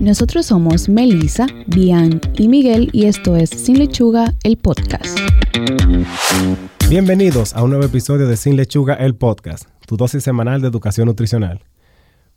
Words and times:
Nosotros 0.00 0.46
somos 0.46 0.88
Melissa, 0.88 1.46
Bian 1.66 2.22
y 2.32 2.48
Miguel 2.48 2.88
y 2.90 3.04
esto 3.04 3.36
es 3.36 3.50
Sin 3.50 3.78
Lechuga, 3.78 4.32
el 4.44 4.56
podcast. 4.56 5.18
Bienvenidos 6.88 7.54
a 7.54 7.62
un 7.62 7.68
nuevo 7.68 7.84
episodio 7.84 8.26
de 8.26 8.38
Sin 8.38 8.56
Lechuga, 8.56 8.94
el 8.94 9.14
podcast, 9.14 9.68
tu 9.86 9.98
dosis 9.98 10.24
semanal 10.24 10.62
de 10.62 10.68
educación 10.68 11.06
nutricional. 11.06 11.60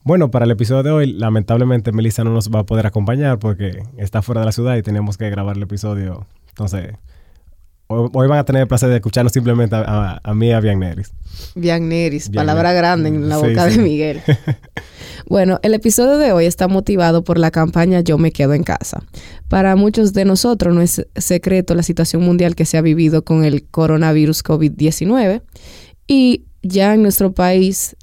Bueno, 0.04 0.30
para 0.30 0.44
el 0.44 0.52
episodio 0.52 0.84
de 0.84 0.92
hoy, 0.92 1.14
lamentablemente 1.14 1.94
Melissa 1.94 2.26
no 2.26 2.32
nos 2.32 2.52
va 2.52 2.60
a 2.60 2.66
poder 2.66 2.86
acompañar 2.86 3.40
porque 3.40 3.82
está 3.96 4.22
fuera 4.22 4.42
de 4.42 4.48
la 4.48 4.52
ciudad 4.52 4.76
y 4.76 4.82
tenemos 4.82 5.18
que 5.18 5.30
grabar 5.30 5.56
el 5.56 5.64
episodio. 5.64 6.28
Entonces, 6.50 6.98
hoy, 7.88 8.28
van 8.28 8.40
a 8.40 8.46
tener 8.46 8.64
el 8.64 8.68
placer 8.68 8.90
de 8.90 8.96
escucharnos 8.96 9.34
simplemente 9.34 9.76
a, 9.76 10.34
mí 10.34 10.48
y 10.48 10.52
a 10.52 10.60
Bianneris. 10.60 11.12
Bianneris, 11.56 12.30
palabra 12.30 12.74
grande 12.74 13.10
en 13.10 13.30
la 13.30 13.38
boca 13.38 13.66
de 13.66 13.78
Miguel. 13.78 14.22
Bueno, 15.28 15.60
el 15.64 15.74
episodio 15.74 16.18
de 16.18 16.34
hoy 16.34 16.46
está 16.46 16.68
motivado 16.68 17.24
por 17.24 17.40
la 17.40 17.50
campaña 17.50 18.02
Yo 18.02 18.18
me 18.18 18.32
quedo 18.32 18.54
en 18.54 18.64
casa. 18.64 19.04
Para 19.48 19.76
muchos 19.76 20.14
de 20.14 20.26
nosotros 20.26 20.76
no 20.76 20.82
es 20.82 21.08
secreto 21.16 21.76
la 21.76 21.84
situación 21.84 22.24
mundial 22.24 22.56
que 22.56 22.66
se 22.66 22.78
ha 22.78 22.82
vivido 22.82 23.24
con 23.24 23.46
el 23.46 23.66
coronavirus 23.70 24.44
COVID-19 24.44 25.42
y 26.08 26.44
ya 26.62 26.94
en 26.94 27.04
nuestro 27.04 27.32
país 27.32 27.96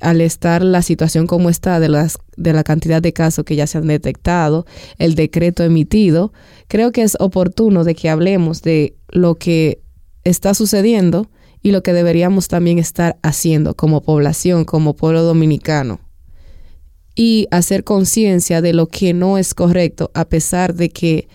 al 0.00 0.20
estar 0.20 0.62
la 0.62 0.82
situación 0.82 1.26
como 1.26 1.48
está 1.48 1.80
de, 1.80 1.88
las, 1.88 2.18
de 2.36 2.52
la 2.52 2.64
cantidad 2.64 3.00
de 3.00 3.12
casos 3.12 3.44
que 3.44 3.56
ya 3.56 3.66
se 3.66 3.78
han 3.78 3.86
detectado, 3.86 4.66
el 4.98 5.14
decreto 5.14 5.62
emitido, 5.62 6.32
creo 6.68 6.92
que 6.92 7.02
es 7.02 7.16
oportuno 7.20 7.84
de 7.84 7.94
que 7.94 8.10
hablemos 8.10 8.60
de 8.60 8.96
lo 9.14 9.36
que 9.36 9.80
está 10.24 10.52
sucediendo 10.52 11.30
y 11.62 11.70
lo 11.70 11.82
que 11.82 11.94
deberíamos 11.94 12.48
también 12.48 12.78
estar 12.78 13.16
haciendo 13.22 13.74
como 13.74 14.02
población, 14.02 14.66
como 14.66 14.94
pueblo 14.94 15.22
dominicano 15.22 16.00
y 17.14 17.46
hacer 17.50 17.84
conciencia 17.84 18.60
de 18.60 18.72
lo 18.72 18.88
que 18.88 19.14
no 19.14 19.38
es 19.38 19.54
correcto, 19.54 20.10
a 20.14 20.24
pesar 20.24 20.74
de 20.74 20.90
que 20.90 21.28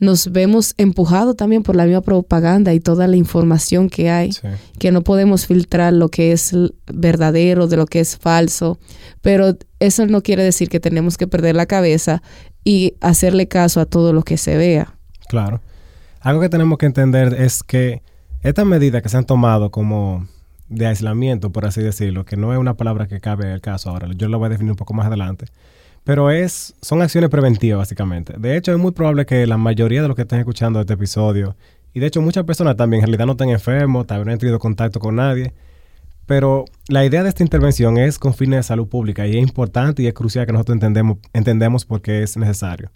nos 0.00 0.32
vemos 0.32 0.74
empujados 0.78 1.36
también 1.36 1.62
por 1.62 1.76
la 1.76 1.84
misma 1.84 2.00
propaganda 2.00 2.74
y 2.74 2.80
toda 2.80 3.06
la 3.06 3.16
información 3.16 3.88
que 3.88 4.10
hay, 4.10 4.30
que 4.78 4.90
no 4.90 5.02
podemos 5.02 5.46
filtrar 5.46 5.92
lo 5.92 6.08
que 6.08 6.32
es 6.32 6.52
verdadero 6.92 7.68
de 7.68 7.76
lo 7.76 7.86
que 7.86 8.00
es 8.00 8.16
falso, 8.16 8.78
pero 9.20 9.56
eso 9.78 10.04
no 10.06 10.22
quiere 10.22 10.42
decir 10.42 10.68
que 10.68 10.80
tenemos 10.80 11.16
que 11.16 11.28
perder 11.28 11.54
la 11.54 11.66
cabeza 11.66 12.20
y 12.64 12.94
hacerle 13.00 13.46
caso 13.46 13.80
a 13.80 13.86
todo 13.86 14.12
lo 14.12 14.24
que 14.24 14.38
se 14.38 14.56
vea. 14.56 14.98
Claro. 15.28 15.60
Algo 16.22 16.40
que 16.40 16.48
tenemos 16.48 16.78
que 16.78 16.86
entender 16.86 17.34
es 17.34 17.64
que 17.64 18.00
estas 18.42 18.64
medidas 18.64 19.02
que 19.02 19.08
se 19.08 19.16
han 19.16 19.24
tomado 19.24 19.72
como 19.72 20.28
de 20.68 20.86
aislamiento, 20.86 21.50
por 21.50 21.66
así 21.66 21.82
decirlo, 21.82 22.24
que 22.24 22.36
no 22.36 22.52
es 22.52 22.60
una 22.60 22.74
palabra 22.74 23.08
que 23.08 23.20
cabe 23.20 23.46
en 23.46 23.50
el 23.50 23.60
caso 23.60 23.90
ahora, 23.90 24.08
yo 24.14 24.28
lo 24.28 24.38
voy 24.38 24.46
a 24.46 24.50
definir 24.50 24.70
un 24.70 24.76
poco 24.76 24.94
más 24.94 25.06
adelante, 25.06 25.46
pero 26.04 26.30
es, 26.30 26.76
son 26.80 27.02
acciones 27.02 27.28
preventivas 27.28 27.78
básicamente. 27.78 28.34
De 28.38 28.56
hecho, 28.56 28.70
es 28.70 28.78
muy 28.78 28.92
probable 28.92 29.26
que 29.26 29.48
la 29.48 29.56
mayoría 29.56 30.00
de 30.00 30.06
los 30.06 30.14
que 30.14 30.22
estén 30.22 30.38
escuchando 30.38 30.80
este 30.80 30.92
episodio, 30.92 31.56
y 31.92 31.98
de 31.98 32.06
hecho 32.06 32.22
muchas 32.22 32.44
personas 32.44 32.76
también 32.76 33.00
en 33.00 33.08
realidad 33.08 33.26
no 33.26 33.32
estén 33.32 33.50
enfermos, 33.50 34.06
también 34.06 34.26
no 34.28 34.32
han 34.34 34.38
tenido 34.38 34.60
contacto 34.60 35.00
con 35.00 35.16
nadie, 35.16 35.52
pero 36.26 36.66
la 36.86 37.04
idea 37.04 37.24
de 37.24 37.30
esta 37.30 37.42
intervención 37.42 37.98
es 37.98 38.20
con 38.20 38.32
fines 38.32 38.60
de 38.60 38.62
salud 38.62 38.86
pública 38.86 39.26
y 39.26 39.36
es 39.36 39.42
importante 39.42 40.04
y 40.04 40.06
es 40.06 40.14
crucial 40.14 40.46
que 40.46 40.52
nosotros 40.52 40.76
entendemos, 40.76 41.18
entendemos 41.32 41.84
por 41.84 42.00
qué 42.00 42.22
es 42.22 42.36
necesario. 42.36 42.92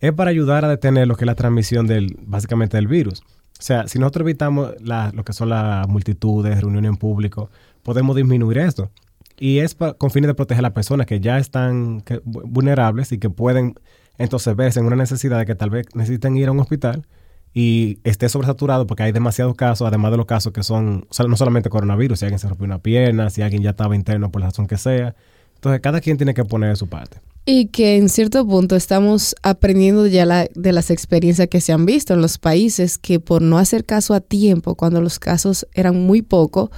Es 0.00 0.12
para 0.12 0.30
ayudar 0.30 0.64
a 0.64 0.68
detener 0.68 1.08
lo 1.08 1.16
que 1.16 1.24
es 1.24 1.26
la 1.26 1.34
transmisión 1.34 1.86
del, 1.86 2.16
básicamente 2.22 2.76
del 2.76 2.86
virus. 2.86 3.22
O 3.58 3.62
sea, 3.62 3.88
si 3.88 3.98
nosotros 3.98 4.22
evitamos 4.22 4.74
lo 4.80 5.24
que 5.24 5.32
son 5.32 5.48
las 5.48 5.88
multitudes, 5.88 6.60
reuniones 6.60 6.90
en 6.90 6.96
público, 6.96 7.50
podemos 7.82 8.14
disminuir 8.14 8.58
esto. 8.58 8.90
Y 9.38 9.58
es 9.58 9.74
con 9.74 10.10
fines 10.10 10.28
de 10.28 10.34
proteger 10.34 10.60
a 10.60 10.68
las 10.68 10.72
personas 10.72 11.06
que 11.06 11.20
ya 11.20 11.38
están 11.38 12.02
vulnerables 12.24 13.12
y 13.12 13.18
que 13.18 13.30
pueden 13.30 13.74
entonces 14.18 14.56
verse 14.56 14.80
en 14.80 14.86
una 14.86 14.96
necesidad 14.96 15.38
de 15.38 15.46
que 15.46 15.54
tal 15.54 15.70
vez 15.70 15.86
necesiten 15.94 16.36
ir 16.36 16.48
a 16.48 16.52
un 16.52 16.60
hospital 16.60 17.06
y 17.52 17.98
esté 18.04 18.28
sobresaturado 18.28 18.86
porque 18.86 19.02
hay 19.02 19.12
demasiados 19.12 19.54
casos, 19.54 19.86
además 19.88 20.10
de 20.10 20.18
los 20.18 20.26
casos 20.26 20.52
que 20.52 20.62
son 20.62 21.06
no 21.26 21.36
solamente 21.36 21.70
coronavirus, 21.70 22.18
si 22.18 22.24
alguien 22.26 22.38
se 22.38 22.48
rompió 22.48 22.66
una 22.66 22.78
pierna, 22.78 23.30
si 23.30 23.42
alguien 23.42 23.62
ya 23.62 23.70
estaba 23.70 23.96
interno 23.96 24.30
por 24.30 24.40
la 24.40 24.48
razón 24.48 24.66
que 24.66 24.76
sea. 24.76 25.14
Entonces, 25.54 25.80
cada 25.80 26.00
quien 26.00 26.18
tiene 26.18 26.34
que 26.34 26.44
poner 26.44 26.76
su 26.76 26.86
parte. 26.88 27.18
Y 27.48 27.66
que 27.66 27.96
en 27.96 28.08
cierto 28.08 28.44
punto 28.44 28.74
estamos 28.74 29.36
aprendiendo 29.40 30.08
ya 30.08 30.48
de 30.52 30.72
las 30.72 30.90
experiencias 30.90 31.46
que 31.46 31.60
se 31.60 31.72
han 31.72 31.86
visto 31.86 32.12
en 32.12 32.20
los 32.20 32.38
países 32.38 32.98
que 32.98 33.20
por 33.20 33.40
no 33.40 33.58
hacer 33.58 33.84
caso 33.84 34.14
a 34.14 34.20
tiempo, 34.20 34.74
cuando 34.74 35.00
los 35.00 35.20
casos 35.20 35.64
eran 35.72 35.96
muy 35.96 36.22
pocos, 36.22 36.70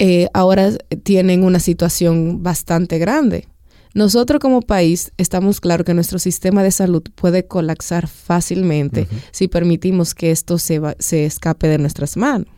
eh, 0.00 0.26
ahora 0.34 0.72
tienen 1.04 1.44
una 1.44 1.60
situación 1.60 2.42
bastante 2.42 2.98
grande. 2.98 3.46
Nosotros 3.94 4.40
como 4.40 4.62
país 4.62 5.12
estamos 5.18 5.60
claros 5.60 5.84
que 5.84 5.94
nuestro 5.94 6.18
sistema 6.18 6.64
de 6.64 6.72
salud 6.72 7.02
puede 7.14 7.46
colapsar 7.46 8.08
fácilmente 8.08 9.06
si 9.30 9.46
permitimos 9.46 10.16
que 10.16 10.32
esto 10.32 10.58
se, 10.58 10.80
se 10.98 11.26
escape 11.26 11.68
de 11.68 11.78
nuestras 11.78 12.16
manos. 12.16 12.48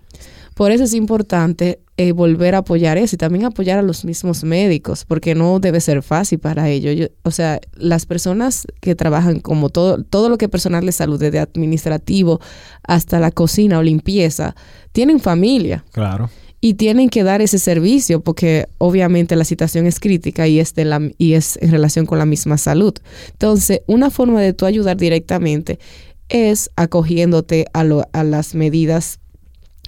Por 0.55 0.71
eso 0.71 0.85
es 0.85 0.95
importante 0.95 1.81
eh, 1.97 2.13
volver 2.13 2.55
a 2.55 2.59
apoyar 2.59 2.99
eso 2.99 3.15
y 3.15 3.19
también 3.19 3.45
apoyar 3.45 3.79
a 3.79 3.83
los 3.83 4.05
mismos 4.05 4.43
médicos, 4.43 5.05
porque 5.05 5.35
no 5.35 5.61
debe 5.61 5.81
ser 5.81 6.03
fácil 6.03 6.39
para 6.39 6.69
ellos. 6.69 7.11
o 7.23 7.31
sea, 7.31 7.61
las 7.75 8.07
personas 8.07 8.67
que 8.81 8.95
trabajan 8.95 9.41
como 9.41 9.69
todo, 9.69 10.03
todo 10.03 10.29
lo 10.29 10.39
que 10.39 10.49
personal 10.49 10.87
de 10.87 10.93
salud, 10.93 11.21
desde 11.21 11.39
administrativo 11.39 12.41
hasta 12.83 13.21
la 13.21 13.31
cocina 13.31 13.79
o 13.79 13.83
limpieza, 13.83 14.57
tienen 14.93 15.21
familia. 15.21 15.85
Claro. 15.93 16.31
Y 16.61 16.75
tienen 16.75 17.11
que 17.11 17.25
dar 17.25 17.43
ese 17.43 17.59
servicio 17.59 18.23
porque 18.23 18.67
obviamente 18.79 19.37
la 19.37 19.45
situación 19.45 19.87
es 19.87 20.01
crítica 20.01 20.49
y 20.49 20.61
es, 20.61 20.75
de 20.75 20.87
la, 20.87 21.01
y 21.19 21.35
es 21.35 21.59
en 21.61 21.71
relación 21.71 22.07
con 22.07 22.19
la 22.19 22.27
misma 22.27 22.59
salud. 22.59 22.95
Entonces, 23.33 23.83
una 23.87 24.11
forma 24.11 24.41
de 24.41 24.53
tú 24.53 24.65
ayudar 24.65 24.97
directamente 24.97 25.79
es 26.29 26.71
acogiéndote 26.77 27.67
a, 27.73 27.85
lo, 27.85 28.07
a 28.13 28.25
las 28.25 28.55
medidas 28.55 29.21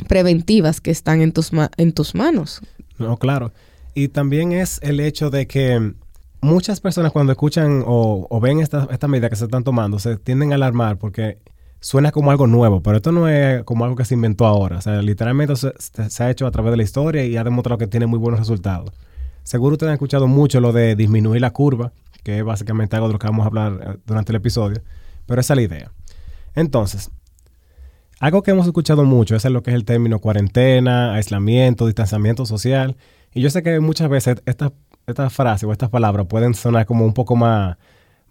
preventivas 0.09 0.81
que 0.81 0.91
están 0.91 1.21
en 1.21 1.33
tus, 1.33 1.51
en 1.77 1.93
tus 1.93 2.15
manos. 2.15 2.61
No, 2.99 3.17
claro. 3.17 3.53
Y 3.95 4.09
también 4.09 4.53
es 4.53 4.79
el 4.83 5.01
hecho 5.01 5.31
de 5.31 5.47
que 5.47 5.95
muchas 6.41 6.81
personas 6.81 7.13
cuando 7.13 7.33
escuchan 7.33 7.83
o, 7.87 8.41
ven 8.41 8.61
esta, 8.61 8.89
esta 8.91 9.09
medida 9.09 9.31
que 9.31 9.37
se 9.37 9.45
están 9.45 9.65
tomando 9.65 9.99
se 9.99 10.17
tienden 10.17 10.53
a 10.53 10.57
alarmar 10.57 10.99
porque 10.99 11.39
suena 11.81 12.13
como 12.13 12.31
algo 12.31 12.47
nuevo, 12.47 12.83
pero 12.83 12.97
esto 12.97 13.13
no 13.13 13.29
es 13.29 13.65
como 13.65 13.85
algo 13.85 13.97
que 13.97 14.05
se 14.05 14.15
inventó 14.15 14.47
ahora. 14.47 14.79
O 14.79 14.81
sea, 14.81 15.03
literalmente 15.03 15.57
se, 15.57 15.73
se, 15.79 16.23
ha 16.23 16.31
hecho 16.31 16.47
a 16.47 16.51
través 16.51 16.73
de 16.73 16.77
la 16.77 16.83
historia 16.83 17.25
y 17.25 17.37
ha 17.37 17.45
demostrado 17.45 17.79
que 17.79 17.87
tiene 17.87 18.07
muy 18.07 18.19
buenos 18.19 18.41
resultados. 18.41 18.93
Seguro 19.43 19.75
ustedes 19.75 19.91
han 19.91 19.95
escuchado 19.95 20.27
mucho 20.27 20.61
lo 20.61 20.73
de 20.73 20.97
disminuir 20.97 21.41
la 21.41 21.53
curva, 21.53 21.93
que 22.23 22.39
es 22.39 22.45
básicamente 22.45 22.97
algo 22.97 23.09
de 23.09 23.13
lo 23.13 23.19
que 23.19 23.29
vamos 23.29 23.45
a 23.45 23.47
hablar 23.47 23.81
eh, 23.81 23.99
durante 24.05 24.33
el 24.33 24.37
episodio, 24.37 24.83
pero 25.27 25.41
esa 25.41 25.55
es 25.55 25.57
la 25.57 25.63
idea. 25.63 25.93
Entonces, 26.55 27.11
algo 28.21 28.43
que 28.43 28.51
hemos 28.51 28.67
escuchado 28.67 29.05
mucho 29.05 29.37
es 29.37 29.45
lo 29.45 29.63
que 29.63 29.71
es 29.71 29.77
el 29.77 29.85
término 29.85 30.19
cuarentena, 30.21 31.15
aislamiento, 31.15 31.87
distanciamiento 31.87 32.47
social. 32.47 32.97
Y 33.35 33.43
yo 33.43 33.51
sé 33.51 33.63
que 33.63 33.81
muchas 33.81 34.09
veces 34.09 34.43
estas 34.47 34.73
esta 35.07 35.31
frases 35.31 35.65
o 35.65 35.73
estas 35.73 35.89
palabras 35.89 36.27
pueden 36.27 36.55
sonar 36.55 36.87
como 36.87 37.05
un 37.05 37.13
poco 37.13 37.37
más, 37.37 37.77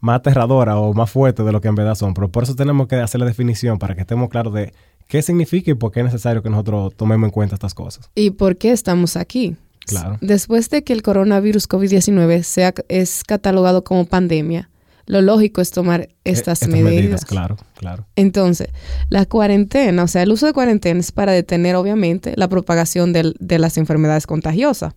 más 0.01 0.17
aterradoras 0.17 0.75
o 0.77 0.93
más 0.93 1.09
fuertes 1.09 1.45
de 1.45 1.51
lo 1.51 1.61
que 1.61 1.67
en 1.67 1.75
verdad 1.75 1.95
son. 1.95 2.13
Pero 2.13 2.29
por 2.29 2.43
eso 2.43 2.55
tenemos 2.55 2.87
que 2.87 2.97
hacer 2.97 3.19
la 3.19 3.25
definición 3.25 3.79
para 3.79 3.95
que 3.95 4.01
estemos 4.01 4.29
claros 4.29 4.53
de 4.53 4.73
qué 5.07 5.21
significa 5.21 5.71
y 5.71 5.75
por 5.75 5.91
qué 5.91 6.01
es 6.01 6.05
necesario 6.05 6.43
que 6.43 6.49
nosotros 6.49 6.93
tomemos 6.95 7.27
en 7.27 7.31
cuenta 7.31 7.55
estas 7.55 7.73
cosas. 7.73 8.09
¿Y 8.15 8.31
por 8.31 8.57
qué 8.57 8.71
estamos 8.71 9.15
aquí? 9.15 9.55
Claro. 9.85 10.17
Después 10.19 10.69
de 10.69 10.83
que 10.83 10.93
el 10.93 11.03
coronavirus 11.03 11.69
COVID-19 11.69 12.41
sea, 12.43 12.73
es 12.89 13.23
catalogado 13.23 13.83
como 13.83 14.05
pandemia, 14.05 14.69
lo 15.05 15.21
lógico 15.21 15.61
es 15.61 15.71
tomar 15.71 16.01
e-, 16.01 16.15
estas, 16.23 16.67
medidas. 16.67 17.25
Claro, 17.25 17.57
claro. 17.75 18.05
Entonces, 18.15 18.69
la 19.09 19.25
cuarentena, 19.25 20.03
o 20.03 20.07
sea, 20.07 20.23
el 20.23 20.31
uso 20.31 20.45
de 20.45 20.53
cuarentena 20.53 20.99
es 20.99 21.11
para 21.11 21.31
detener, 21.31 21.75
obviamente, 21.75 22.33
la 22.35 22.47
propagación 22.47 23.13
de 23.13 23.59
las 23.59 23.77
enfermedades 23.77 24.27
contagiosas. 24.27 24.93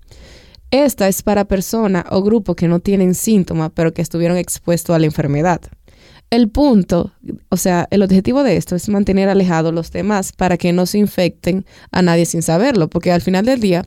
Esta 0.71 1.09
es 1.09 1.23
para 1.23 1.47
personas 1.47 2.05
o 2.11 2.23
grupos 2.23 2.55
que 2.57 2.69
no 2.69 2.81
tienen 2.81 3.15
síntomas, 3.15 3.71
pero 3.75 3.95
que 3.95 4.03
estuvieron 4.03 4.37
expuestos 4.37 4.95
a 4.95 4.99
la 4.99 5.07
enfermedad. 5.07 5.61
El 6.31 6.51
punto, 6.51 7.13
o 7.49 7.57
sea, 7.57 7.89
el 7.91 8.03
objetivo 8.03 8.43
de 8.43 8.59
esto 8.59 8.77
es 8.77 8.91
mantener 8.91 9.31
alejados 9.31 9.73
los 9.73 9.91
demás 9.91 10.33
para 10.33 10.59
que 10.59 10.75
no 10.75 10.85
se 10.85 10.99
infecten 10.99 11.65
a 11.91 12.03
nadie 12.03 12.27
sin 12.27 12.43
saberlo, 12.43 12.89
porque 12.89 13.13
al 13.13 13.23
final 13.23 13.47
del 13.47 13.61
día 13.61 13.87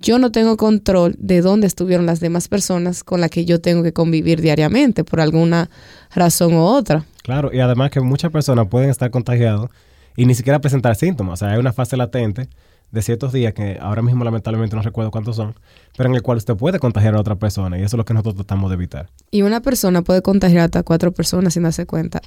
yo 0.00 0.18
no 0.18 0.30
tengo 0.30 0.56
control 0.56 1.16
de 1.18 1.40
dónde 1.40 1.66
estuvieron 1.66 2.06
las 2.06 2.20
demás 2.20 2.48
personas 2.48 3.04
con 3.04 3.20
las 3.20 3.30
que 3.30 3.44
yo 3.44 3.60
tengo 3.60 3.82
que 3.82 3.92
convivir 3.92 4.40
diariamente 4.40 5.04
por 5.04 5.20
alguna 5.20 5.70
razón 6.14 6.54
u 6.54 6.60
otra. 6.60 7.04
Claro, 7.22 7.50
y 7.52 7.60
además 7.60 7.90
que 7.90 8.00
muchas 8.00 8.30
personas 8.30 8.68
pueden 8.68 8.90
estar 8.90 9.10
contagiados 9.10 9.70
y 10.16 10.26
ni 10.26 10.34
siquiera 10.34 10.60
presentar 10.60 10.96
síntomas. 10.96 11.34
O 11.34 11.36
sea, 11.44 11.54
hay 11.54 11.60
una 11.60 11.72
fase 11.72 11.96
latente 11.96 12.48
de 12.90 13.02
ciertos 13.02 13.32
días 13.32 13.52
que 13.52 13.78
ahora 13.80 14.02
mismo 14.02 14.24
lamentablemente 14.24 14.74
no 14.74 14.82
recuerdo 14.82 15.10
cuántos 15.10 15.36
son, 15.36 15.54
pero 15.96 16.08
en 16.08 16.14
el 16.14 16.22
cual 16.22 16.38
usted 16.38 16.56
puede 16.56 16.78
contagiar 16.78 17.14
a 17.14 17.20
otra 17.20 17.36
persona 17.36 17.78
y 17.78 17.82
eso 17.82 17.96
es 17.96 17.98
lo 17.98 18.04
que 18.04 18.14
nosotros 18.14 18.36
tratamos 18.36 18.70
de 18.70 18.74
evitar. 18.74 19.10
Y 19.30 19.42
una 19.42 19.60
persona 19.60 20.02
puede 20.02 20.22
contagiar 20.22 20.64
hasta 20.64 20.82
cuatro 20.82 21.12
personas 21.12 21.54
sin 21.54 21.64
darse 21.64 21.86
cuenta, 21.86 22.22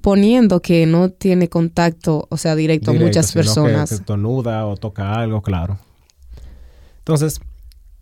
poniendo 0.00 0.60
que 0.60 0.86
no 0.86 1.10
tiene 1.10 1.48
contacto, 1.48 2.26
o 2.28 2.36
sea, 2.36 2.56
directo, 2.56 2.90
a 2.90 2.94
muchas 2.94 3.32
personas. 3.32 4.00
Que, 4.00 4.12
o 4.12 4.76
toca 4.76 5.14
algo, 5.14 5.42
claro. 5.42 5.78
Entonces, 7.04 7.38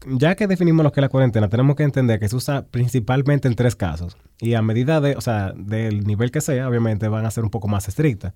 ya 0.06 0.36
que 0.36 0.46
definimos 0.46 0.84
lo 0.84 0.92
que 0.92 1.00
es 1.00 1.02
la 1.02 1.08
cuarentena, 1.08 1.48
tenemos 1.48 1.74
que 1.74 1.82
entender 1.82 2.20
que 2.20 2.28
se 2.28 2.36
usa 2.36 2.64
principalmente 2.70 3.48
en 3.48 3.56
tres 3.56 3.74
casos. 3.74 4.16
Y 4.40 4.54
a 4.54 4.62
medida 4.62 5.00
de, 5.00 5.16
o 5.16 5.20
sea, 5.20 5.52
del 5.56 6.04
nivel 6.04 6.30
que 6.30 6.40
sea, 6.40 6.68
obviamente 6.68 7.08
van 7.08 7.26
a 7.26 7.30
ser 7.32 7.42
un 7.42 7.50
poco 7.50 7.66
más 7.66 7.88
estrictas. 7.88 8.32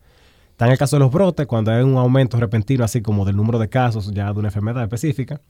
Está 0.51 0.67
en 0.67 0.73
el 0.73 0.79
caso 0.79 0.97
de 0.97 1.01
los 1.01 1.13
brotes, 1.13 1.47
cuando 1.47 1.71
hay 1.71 1.85
un 1.85 1.97
aumento 1.97 2.37
repentino, 2.39 2.83
así 2.83 3.01
como 3.01 3.25
del 3.25 3.37
número 3.37 3.61
de 3.61 3.69
casos 3.69 4.11
ya 4.13 4.33
de 4.33 4.39
una 4.39 4.49
enfermedad 4.49 4.83
específica. 4.83 5.41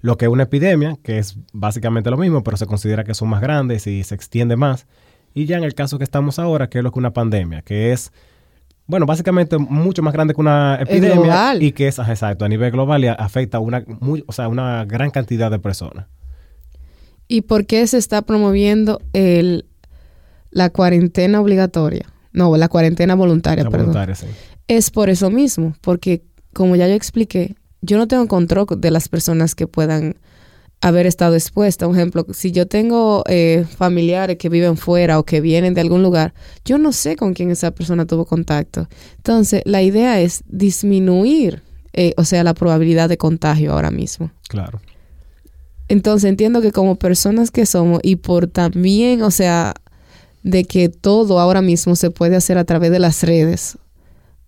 Lo 0.00 0.16
que 0.16 0.24
es 0.24 0.30
una 0.30 0.44
epidemia, 0.44 0.96
que 1.02 1.18
es 1.18 1.38
básicamente 1.52 2.10
lo 2.10 2.16
mismo, 2.16 2.42
pero 2.42 2.56
se 2.56 2.66
considera 2.66 3.04
que 3.04 3.14
son 3.14 3.28
más 3.28 3.40
grandes 3.40 3.86
y 3.86 4.02
se 4.02 4.16
extiende 4.16 4.56
más. 4.56 4.86
Y 5.32 5.44
ya 5.44 5.58
en 5.58 5.64
el 5.64 5.74
caso 5.74 5.98
que 5.98 6.04
estamos 6.04 6.40
ahora, 6.40 6.68
que 6.68 6.78
es 6.78 6.84
lo 6.84 6.90
que 6.90 6.98
una 6.98 7.12
pandemia, 7.12 7.62
que 7.62 7.92
es 7.92 8.12
bueno, 8.86 9.06
básicamente 9.06 9.58
mucho 9.58 10.02
más 10.02 10.12
grande 10.12 10.34
que 10.34 10.40
una 10.40 10.76
epidemia 10.80 11.54
y 11.56 11.72
que 11.72 11.88
es, 11.88 11.98
exacto, 11.98 12.44
a 12.44 12.48
nivel 12.48 12.70
global 12.70 13.04
y 13.04 13.08
afecta 13.08 13.58
a 13.58 13.60
una, 13.60 13.84
o 14.26 14.32
sea, 14.32 14.48
una 14.48 14.84
gran 14.84 15.10
cantidad 15.10 15.50
de 15.50 15.58
personas. 15.58 16.06
¿Y 17.28 17.42
por 17.42 17.66
qué 17.66 17.86
se 17.86 17.98
está 17.98 18.22
promoviendo 18.22 19.00
el, 19.12 19.66
la 20.50 20.70
cuarentena 20.70 21.40
obligatoria? 21.40 22.06
No, 22.32 22.56
la 22.56 22.68
cuarentena 22.68 23.14
voluntaria, 23.14 23.64
la 23.64 23.70
Voluntaria, 23.70 24.14
sí. 24.14 24.26
Es 24.68 24.90
por 24.90 25.08
eso 25.08 25.30
mismo, 25.30 25.74
porque 25.80 26.22
como 26.52 26.76
ya 26.76 26.86
yo 26.86 26.94
expliqué, 26.94 27.56
yo 27.80 27.98
no 27.98 28.06
tengo 28.06 28.26
control 28.28 28.66
de 28.78 28.90
las 28.90 29.08
personas 29.08 29.54
que 29.54 29.66
puedan 29.66 30.16
haber 30.80 31.06
estado 31.06 31.34
expuesta. 31.34 31.86
Por 31.86 31.96
ejemplo, 31.96 32.26
si 32.32 32.52
yo 32.52 32.66
tengo 32.66 33.24
eh, 33.26 33.64
familiares 33.76 34.36
que 34.38 34.48
viven 34.48 34.76
fuera 34.76 35.18
o 35.18 35.24
que 35.24 35.40
vienen 35.40 35.74
de 35.74 35.80
algún 35.80 36.02
lugar, 36.02 36.34
yo 36.64 36.78
no 36.78 36.92
sé 36.92 37.16
con 37.16 37.34
quién 37.34 37.50
esa 37.50 37.70
persona 37.70 38.06
tuvo 38.06 38.24
contacto. 38.24 38.88
Entonces, 39.16 39.62
la 39.64 39.82
idea 39.82 40.20
es 40.20 40.42
disminuir, 40.46 41.62
eh, 41.92 42.12
o 42.16 42.24
sea, 42.24 42.44
la 42.44 42.54
probabilidad 42.54 43.08
de 43.08 43.18
contagio 43.18 43.72
ahora 43.72 43.90
mismo. 43.90 44.30
Claro. 44.48 44.80
Entonces, 45.88 46.28
entiendo 46.28 46.60
que 46.60 46.72
como 46.72 46.96
personas 46.96 47.50
que 47.50 47.64
somos 47.64 48.00
y 48.02 48.16
por 48.16 48.48
también, 48.48 49.22
o 49.22 49.30
sea, 49.30 49.74
de 50.42 50.64
que 50.64 50.88
todo 50.88 51.40
ahora 51.40 51.62
mismo 51.62 51.96
se 51.96 52.10
puede 52.10 52.36
hacer 52.36 52.58
a 52.58 52.64
través 52.64 52.90
de 52.90 52.98
las 52.98 53.22
redes, 53.22 53.78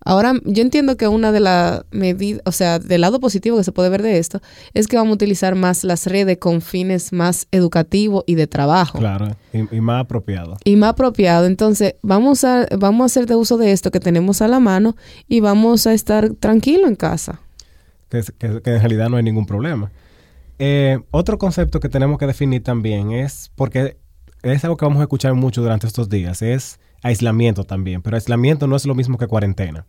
Ahora, 0.05 0.33
yo 0.45 0.61
entiendo 0.61 0.95
que 0.95 1.07
una 1.07 1.31
de 1.31 1.41
las 1.41 1.83
medidas, 1.91 2.41
o 2.45 2.51
sea, 2.51 2.79
del 2.79 3.01
lado 3.01 3.19
positivo 3.19 3.57
que 3.57 3.63
se 3.63 3.71
puede 3.71 3.89
ver 3.89 4.01
de 4.01 4.17
esto, 4.17 4.41
es 4.73 4.87
que 4.87 4.95
vamos 4.95 5.11
a 5.11 5.15
utilizar 5.15 5.55
más 5.55 5.83
las 5.83 6.07
redes 6.07 6.37
con 6.37 6.61
fines 6.61 7.11
más 7.11 7.47
educativos 7.51 8.23
y 8.25 8.35
de 8.35 8.47
trabajo. 8.47 8.97
Claro, 8.97 9.35
y, 9.51 9.81
más 9.81 10.01
apropiado. 10.01 10.57
Y 10.63 10.77
más 10.77 10.91
apropiado. 10.91 11.45
Entonces, 11.45 11.95
vamos 12.01 12.43
a, 12.43 12.65
vamos 12.77 13.03
a 13.03 13.05
hacer 13.05 13.25
de 13.25 13.35
uso 13.35 13.57
de 13.57 13.71
esto 13.71 13.91
que 13.91 13.99
tenemos 13.99 14.41
a 14.41 14.47
la 14.47 14.59
mano 14.59 14.95
y 15.27 15.41
vamos 15.41 15.85
a 15.85 15.93
estar 15.93 16.29
tranquilo 16.35 16.87
en 16.87 16.95
casa. 16.95 17.41
Que, 18.09 18.23
en 18.41 18.61
realidad 18.63 19.09
no 19.09 19.17
hay 19.17 19.23
ningún 19.23 19.45
problema. 19.45 19.91
Eh, 20.59 20.99
otro 21.11 21.37
concepto 21.37 21.79
que 21.79 21.89
tenemos 21.89 22.17
que 22.17 22.25
definir 22.25 22.63
también 22.63 23.11
es, 23.11 23.51
porque 23.55 23.97
es 24.43 24.63
algo 24.63 24.77
que 24.77 24.85
vamos 24.85 24.99
a 24.99 25.03
escuchar 25.03 25.33
mucho 25.33 25.61
durante 25.61 25.87
estos 25.87 26.09
días, 26.09 26.41
es 26.41 26.79
aislamiento 27.01 27.63
también, 27.63 28.01
pero 28.01 28.15
aislamiento 28.15 28.67
no 28.67 28.75
es 28.75 28.85
lo 28.85 28.95
mismo 28.95 29.17
que 29.17 29.27
cuarentena. 29.27 29.85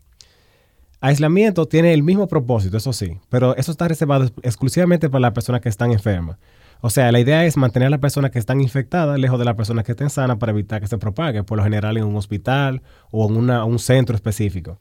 Aislamiento 1.00 1.66
tiene 1.66 1.94
el 1.94 2.02
mismo 2.02 2.28
propósito, 2.28 2.76
eso 2.76 2.92
sí, 2.92 3.18
pero 3.30 3.56
eso 3.56 3.72
está 3.72 3.88
reservado 3.88 4.26
exclusivamente 4.42 5.08
para 5.08 5.20
las 5.20 5.32
personas 5.32 5.62
que 5.62 5.70
están 5.70 5.92
enfermas. 5.92 6.36
O 6.82 6.90
sea, 6.90 7.10
la 7.10 7.20
idea 7.20 7.44
es 7.44 7.56
mantener 7.56 7.86
a 7.88 7.90
las 7.90 8.00
personas 8.00 8.30
que 8.30 8.38
están 8.38 8.60
infectadas 8.60 9.18
lejos 9.18 9.38
de 9.38 9.44
las 9.44 9.54
personas 9.54 9.84
que 9.84 9.92
estén 9.92 10.10
sanas 10.10 10.38
para 10.38 10.52
evitar 10.52 10.80
que 10.80 10.86
se 10.86 10.98
propague, 10.98 11.42
por 11.42 11.58
lo 11.58 11.64
general 11.64 11.96
en 11.96 12.04
un 12.04 12.16
hospital 12.16 12.82
o 13.10 13.28
en 13.28 13.50
un 13.50 13.78
centro 13.78 14.14
específico. 14.14 14.78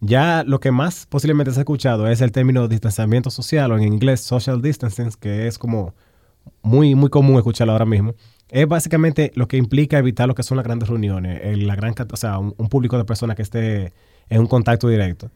Ya 0.00 0.44
lo 0.44 0.60
que 0.60 0.70
más 0.70 1.06
posiblemente 1.06 1.52
se 1.52 1.60
ha 1.60 1.62
escuchado 1.62 2.06
es 2.08 2.20
el 2.20 2.30
término 2.30 2.68
distanciamiento 2.68 3.30
social 3.30 3.72
o 3.72 3.78
en 3.78 3.84
inglés 3.84 4.20
social 4.20 4.60
distancing, 4.60 5.10
que 5.18 5.46
es 5.46 5.58
como 5.58 5.94
muy, 6.62 6.94
muy 6.94 7.10
común 7.10 7.36
escucharlo 7.36 7.72
ahora 7.72 7.86
mismo 7.86 8.14
es 8.54 8.68
básicamente 8.68 9.32
lo 9.34 9.48
que 9.48 9.56
implica 9.56 9.98
evitar 9.98 10.28
lo 10.28 10.36
que 10.36 10.44
son 10.44 10.56
las 10.56 10.64
grandes 10.64 10.88
reuniones, 10.88 11.58
la 11.58 11.74
gran, 11.74 11.92
o 12.12 12.16
sea, 12.16 12.38
un, 12.38 12.52
público 12.68 12.96
de 12.96 13.04
personas 13.04 13.34
que 13.34 13.42
esté 13.42 13.92
en 14.28 14.40
un 14.40 14.46
contacto 14.46 14.88
directo. 14.88 15.32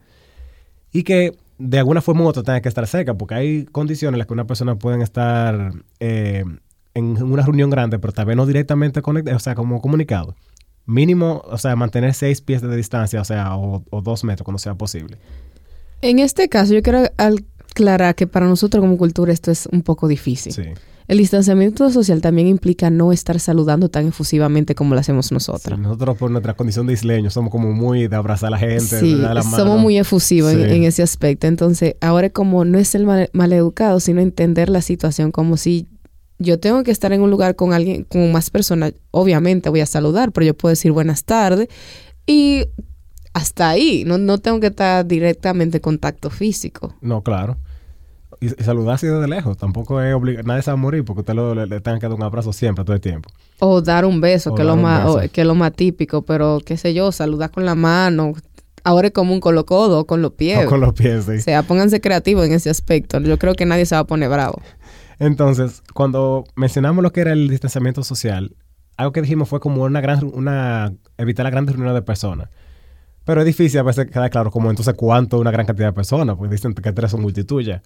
Y 0.93 1.03
que 1.03 1.35
de 1.57 1.79
alguna 1.79 1.99
forma 1.99 2.23
u 2.23 2.27
otra 2.27 2.43
tenga 2.43 2.61
que 2.61 2.69
estar 2.69 2.87
cerca, 2.87 3.13
porque 3.15 3.35
hay 3.35 3.65
condiciones 3.65 4.15
en 4.15 4.19
las 4.19 4.27
que 4.27 4.31
una 4.31 4.47
persona 4.47 4.75
puede 4.79 5.03
estar 5.03 5.73
eh, 5.99 6.45
en 6.93 7.21
una 7.21 7.43
reunión 7.43 7.69
grande, 7.69 7.99
pero 7.99 8.13
tal 8.13 8.25
vez 8.25 8.37
no 8.37 8.45
directamente 8.45 9.01
conectado, 9.01 9.35
o 9.35 9.41
sea, 9.41 9.53
como 9.53 9.81
comunicado. 9.81 10.37
Mínimo, 10.85 11.41
o 11.43 11.57
sea, 11.57 11.75
mantener 11.75 12.13
seis 12.13 12.39
pies 12.39 12.61
de 12.61 12.73
distancia, 12.73 13.19
o 13.19 13.25
sea, 13.25 13.57
o, 13.57 13.83
o 13.89 14.01
dos 14.01 14.23
metros 14.23 14.45
cuando 14.45 14.59
sea 14.59 14.75
posible. 14.75 15.17
En 16.01 16.19
este 16.19 16.47
caso, 16.47 16.73
yo 16.73 16.81
quiero 16.81 17.03
aclarar 17.17 18.15
que 18.15 18.27
para 18.27 18.47
nosotros 18.47 18.79
como 18.79 18.97
cultura 18.97 19.33
esto 19.33 19.51
es 19.51 19.65
un 19.65 19.81
poco 19.81 20.07
difícil. 20.07 20.53
Sí. 20.53 20.63
El 21.09 21.17
distanciamiento 21.17 21.89
social 21.89 22.21
también 22.21 22.47
implica 22.47 22.91
no 22.91 23.11
estar 23.11 23.39
saludando 23.39 23.89
tan 23.89 24.05
efusivamente 24.05 24.75
como 24.75 24.93
lo 24.93 25.01
hacemos 25.01 25.31
nosotros. 25.31 25.79
nosotros 25.79 26.15
por 26.17 26.29
nuestra 26.29 26.53
condición 26.53 26.85
de 26.85 26.93
isleños 26.93 27.33
somos 27.33 27.49
como 27.49 27.73
muy 27.73 28.07
de 28.07 28.15
abrazar 28.15 28.49
a 28.49 28.51
la 28.51 28.59
gente, 28.59 29.01
de 29.01 29.17
dar 29.17 29.33
la 29.33 29.41
mano. 29.41 29.57
somos 29.57 29.79
muy 29.79 29.97
efusivos 29.97 30.53
en, 30.53 30.83
ese 30.83 31.01
aspecto. 31.01 31.47
Entonces, 31.47 31.95
ahora 31.99 32.29
como 32.29 32.63
no 32.63 32.77
es 32.77 32.93
el 32.93 33.07
mal, 33.07 33.53
educado, 33.53 33.99
sino 33.99 34.21
entender 34.21 34.69
la 34.69 34.83
situación 34.83 35.31
como 35.31 35.57
si 35.57 35.87
yo 36.37 36.59
tengo 36.59 36.83
que 36.83 36.91
estar 36.91 37.11
en 37.11 37.21
un 37.21 37.31
lugar 37.31 37.55
con 37.55 37.73
alguien, 37.73 38.03
con 38.03 38.31
más 38.31 38.51
personas, 38.51 38.93
obviamente 39.09 39.69
voy 39.69 39.79
a 39.79 39.87
saludar, 39.87 40.31
pero 40.31 40.45
yo 40.45 40.53
puedo 40.53 40.69
decir 40.69 40.91
buenas 40.91 41.23
tardes 41.23 41.69
y 42.27 42.65
hasta 43.33 43.67
ahí, 43.67 44.03
no, 44.05 44.19
no 44.19 44.37
tengo 44.37 44.59
que 44.59 44.67
estar 44.67 45.07
directamente 45.07 45.77
en 45.77 45.81
contacto 45.81 46.29
físico. 46.29 46.93
No, 47.01 47.23
claro 47.23 47.57
y, 48.39 48.49
saludar 48.49 48.95
así 48.95 49.07
desde 49.07 49.27
lejos. 49.27 49.57
Tampoco 49.57 50.01
es 50.01 50.13
obligado. 50.13 50.47
Nadie 50.47 50.61
se 50.61 50.71
va 50.71 50.73
a 50.73 50.77
morir 50.77 51.03
porque 51.03 51.21
usted 51.21 51.33
le, 51.33 51.67
le, 51.67 51.81
tenga 51.81 51.99
que 51.99 52.07
dar 52.07 52.15
un 52.15 52.23
abrazo 52.23 52.53
siempre, 52.53 52.83
todo 52.83 52.95
el 52.95 53.01
tiempo. 53.01 53.29
O 53.59 53.81
dar 53.81 54.05
un 54.05 54.21
beso, 54.21 54.55
que, 54.55 54.61
es 54.61 54.67
lo 54.67 54.75
más, 54.75 55.29
que 55.31 55.43
lo 55.45 55.55
más 55.55 55.73
típico. 55.73 56.21
Pero, 56.23 56.59
qué 56.65 56.77
sé 56.77 56.93
yo, 56.93 57.11
saludar 57.11 57.51
con 57.51 57.65
la 57.65 57.75
mano. 57.75 58.33
Ahora 58.83 59.07
es 59.07 59.13
común 59.13 59.39
con 59.39 59.55
los 59.55 59.65
codos, 59.65 60.05
con 60.05 60.21
los 60.21 60.33
pies. 60.33 60.65
con 60.65 60.79
los 60.79 60.93
pies, 60.93 61.25
sí. 61.25 61.37
O 61.37 61.41
sea, 61.41 61.63
pónganse 61.63 61.99
creativos 61.99 62.45
en 62.45 62.53
ese 62.53 62.69
aspecto. 62.69 63.19
Yo 63.19 63.37
creo 63.37 63.53
que 63.53 63.65
nadie 63.65 63.85
se 63.85 63.95
va 63.95 64.01
a 64.01 64.07
poner 64.07 64.29
bravo. 64.29 64.61
Entonces, 65.19 65.83
cuando 65.93 66.45
mencionamos 66.55 67.03
lo 67.03 67.11
que 67.11 67.21
era 67.21 67.33
el 67.33 67.49
distanciamiento 67.49 68.03
social, 68.03 68.55
algo 68.95 69.11
que 69.11 69.21
dijimos 69.21 69.49
fue 69.49 69.59
como 69.59 69.83
una 69.83 70.01
gran, 70.01 70.23
una, 70.33 70.93
evitar 71.17 71.43
la 71.43 71.49
grandes 71.49 71.75
reuniones 71.75 71.95
de 71.95 72.05
personas. 72.05 72.49
Pero 73.25 73.41
es 73.41 73.45
difícil 73.45 73.79
a 73.79 73.83
veces 73.83 74.07
quedar 74.07 74.29
claro 74.29 74.49
como 74.49 74.69
entonces 74.69 74.93
cuánto 74.95 75.39
una 75.39 75.51
gran 75.51 75.65
cantidad 75.65 75.87
de 75.87 75.93
personas, 75.93 76.35
porque 76.35 76.55
dicen 76.55 76.73
que 76.73 76.91
tres 76.91 77.11
son 77.11 77.21
multitud 77.21 77.61
ya. 77.61 77.83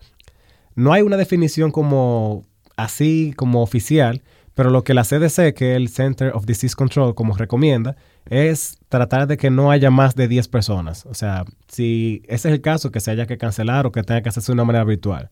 No 0.76 0.94
hay 0.94 1.02
una 1.02 1.18
definición 1.18 1.72
como 1.72 2.46
así 2.76 3.34
como 3.36 3.62
oficial, 3.62 4.22
pero 4.56 4.70
lo 4.70 4.84
que 4.84 4.94
la 4.94 5.04
CDC, 5.04 5.54
que 5.54 5.72
es 5.72 5.78
el 5.78 5.90
Center 5.90 6.32
of 6.36 6.46
Disease 6.46 6.76
Control, 6.76 7.16
como 7.16 7.36
recomienda, 7.36 7.96
es 8.30 8.78
tratar 8.90 9.28
de 9.28 9.38
que 9.38 9.50
no 9.50 9.72
haya 9.72 9.90
más 9.90 10.16
de 10.16 10.28
10 10.28 10.48
personas. 10.48 11.06
O 11.06 11.14
sea, 11.14 11.46
si 11.68 12.22
ese 12.26 12.50
es 12.50 12.54
el 12.54 12.62
caso, 12.62 12.92
que 12.92 13.00
se 13.00 13.12
haya 13.12 13.26
que 13.26 13.38
cancelar 13.38 13.86
o 13.86 13.92
que 13.92 14.04
tenga 14.04 14.22
que 14.22 14.30
hacerse 14.30 14.52
de 14.52 14.54
una 14.54 14.66
manera 14.66 14.84
virtual. 14.84 15.30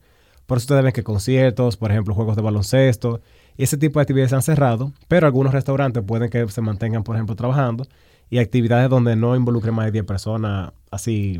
Por 0.47 0.57
eso 0.57 0.65
ustedes 0.65 0.83
ven 0.83 0.91
que 0.91 1.03
conciertos, 1.03 1.77
por 1.77 1.91
ejemplo, 1.91 2.15
juegos 2.15 2.35
de 2.35 2.41
baloncesto, 2.41 3.21
y 3.57 3.63
ese 3.63 3.77
tipo 3.77 3.99
de 3.99 4.03
actividades 4.03 4.31
se 4.31 4.35
han 4.35 4.41
cerrado, 4.41 4.91
pero 5.07 5.27
algunos 5.27 5.53
restaurantes 5.53 6.03
pueden 6.03 6.29
que 6.29 6.47
se 6.49 6.61
mantengan, 6.61 7.03
por 7.03 7.15
ejemplo, 7.15 7.35
trabajando, 7.35 7.87
y 8.29 8.39
actividades 8.39 8.89
donde 8.89 9.15
no 9.15 9.35
involucre 9.35 9.71
más 9.71 9.85
de 9.85 9.91
10 9.91 10.05
personas 10.05 10.71
así 10.89 11.39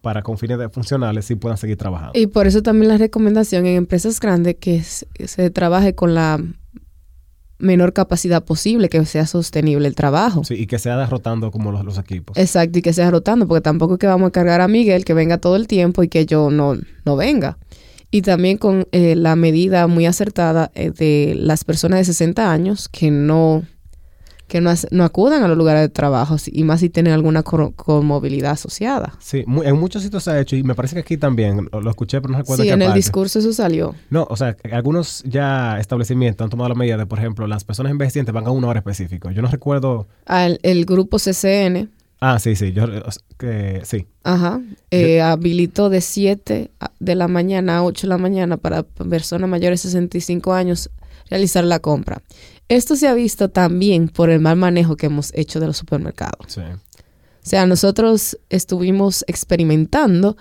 para 0.00 0.22
con 0.22 0.38
fines 0.38 0.58
funcionales 0.72 1.24
sí 1.24 1.34
puedan 1.34 1.58
seguir 1.58 1.76
trabajando. 1.76 2.18
Y 2.18 2.26
por 2.26 2.46
eso 2.46 2.62
también 2.62 2.88
la 2.88 2.98
recomendación 2.98 3.66
en 3.66 3.76
empresas 3.76 4.20
grandes 4.20 4.56
que 4.56 4.82
se, 4.82 5.50
trabaje 5.50 5.94
con 5.94 6.14
la 6.14 6.40
menor 7.58 7.92
capacidad 7.92 8.44
posible, 8.44 8.88
que 8.88 9.04
sea 9.06 9.26
sostenible 9.26 9.88
el 9.88 9.94
trabajo. 9.94 10.44
Sí, 10.44 10.54
y 10.54 10.66
que 10.66 10.78
sea 10.78 11.04
rotando 11.06 11.50
como 11.50 11.72
los, 11.72 11.98
equipos. 11.98 12.36
Exacto, 12.36 12.78
y 12.78 12.82
que 12.82 12.92
sea 12.92 13.10
rotando, 13.10 13.46
porque 13.46 13.62
tampoco 13.62 13.94
es 13.94 14.00
que 14.00 14.06
vamos 14.06 14.28
a 14.28 14.32
cargar 14.32 14.60
a 14.60 14.68
Miguel 14.68 15.04
que 15.04 15.14
venga 15.14 15.38
todo 15.38 15.56
el 15.56 15.66
tiempo 15.66 16.02
y 16.02 16.08
que 16.08 16.26
yo 16.26 16.50
no, 16.50 16.76
no 17.04 17.16
venga. 17.16 17.58
Y 18.10 18.22
también 18.22 18.58
con 18.58 18.86
eh, 18.92 19.16
la 19.16 19.34
medida 19.34 19.86
muy 19.86 20.06
acertada 20.06 20.70
eh, 20.74 20.90
de 20.90 21.34
las 21.36 21.64
personas 21.64 21.98
de 21.98 22.04
60 22.04 22.52
años 22.52 22.88
que 22.88 23.10
no 23.10 23.64
que 24.48 24.60
no, 24.60 24.72
no, 24.90 25.04
acudan 25.04 25.42
a 25.42 25.48
los 25.48 25.56
lugares 25.56 25.82
de 25.82 25.88
trabajo 25.88 26.36
y 26.46 26.64
más 26.64 26.80
si 26.80 26.90
tienen 26.90 27.12
alguna 27.12 27.42
conmovilidad 27.42 28.52
asociada. 28.52 29.14
Sí, 29.18 29.44
en 29.46 29.76
muchos 29.76 30.02
sitios 30.02 30.24
se 30.24 30.30
ha 30.30 30.40
hecho 30.40 30.56
y 30.56 30.62
me 30.62 30.74
parece 30.74 30.94
que 30.94 31.00
aquí 31.00 31.16
también, 31.16 31.68
lo, 31.72 31.90
escuché 31.90 32.20
pero 32.20 32.32
no 32.32 32.38
recuerdo 32.38 32.62
Sí, 32.62 32.68
en 32.68 32.82
el 32.82 32.92
discurso 32.92 33.38
eso 33.38 33.52
salió. 33.52 33.94
No, 34.10 34.26
o 34.28 34.36
sea, 34.36 34.56
algunos 34.72 35.22
ya 35.24 35.78
establecimientos 35.78 36.44
han 36.44 36.50
tomado 36.50 36.68
la 36.68 36.74
medida 36.74 36.96
de, 36.96 37.06
por 37.06 37.18
ejemplo, 37.18 37.46
las 37.46 37.64
personas 37.64 37.90
envejecientes 37.90 38.34
van 38.34 38.46
a 38.46 38.50
una 38.50 38.68
hora 38.68 38.80
específica. 38.80 39.32
Yo 39.32 39.42
no 39.42 39.48
recuerdo... 39.48 40.06
Al, 40.26 40.58
el 40.62 40.84
grupo 40.84 41.18
CCN. 41.18 41.90
Ah, 42.20 42.38
sí, 42.38 42.56
sí, 42.56 42.72
yo 42.72 42.86
sí. 43.82 44.06
Ajá. 44.22 44.62
Eh, 44.90 45.20
habilitó 45.20 45.90
de 45.90 46.00
7 46.00 46.70
de 46.98 47.14
la 47.14 47.28
mañana 47.28 47.78
a 47.78 47.84
8 47.84 48.06
de 48.06 48.08
la 48.08 48.18
mañana 48.18 48.56
para 48.56 48.82
personas 48.82 49.50
mayores 49.50 49.82
de 49.82 49.90
65 49.90 50.54
años 50.54 50.90
realizar 51.28 51.64
la 51.64 51.80
compra. 51.80 52.22
Esto 52.68 52.96
se 52.96 53.08
ha 53.08 53.14
visto 53.14 53.50
también 53.50 54.08
por 54.08 54.30
el 54.30 54.40
mal 54.40 54.56
manejo 54.56 54.96
que 54.96 55.06
hemos 55.06 55.32
hecho 55.34 55.60
de 55.60 55.66
los 55.66 55.76
supermercados. 55.76 56.56
O 56.58 57.46
sea, 57.46 57.66
nosotros 57.66 58.38
estuvimos 58.48 59.24
experimentando 59.28 60.36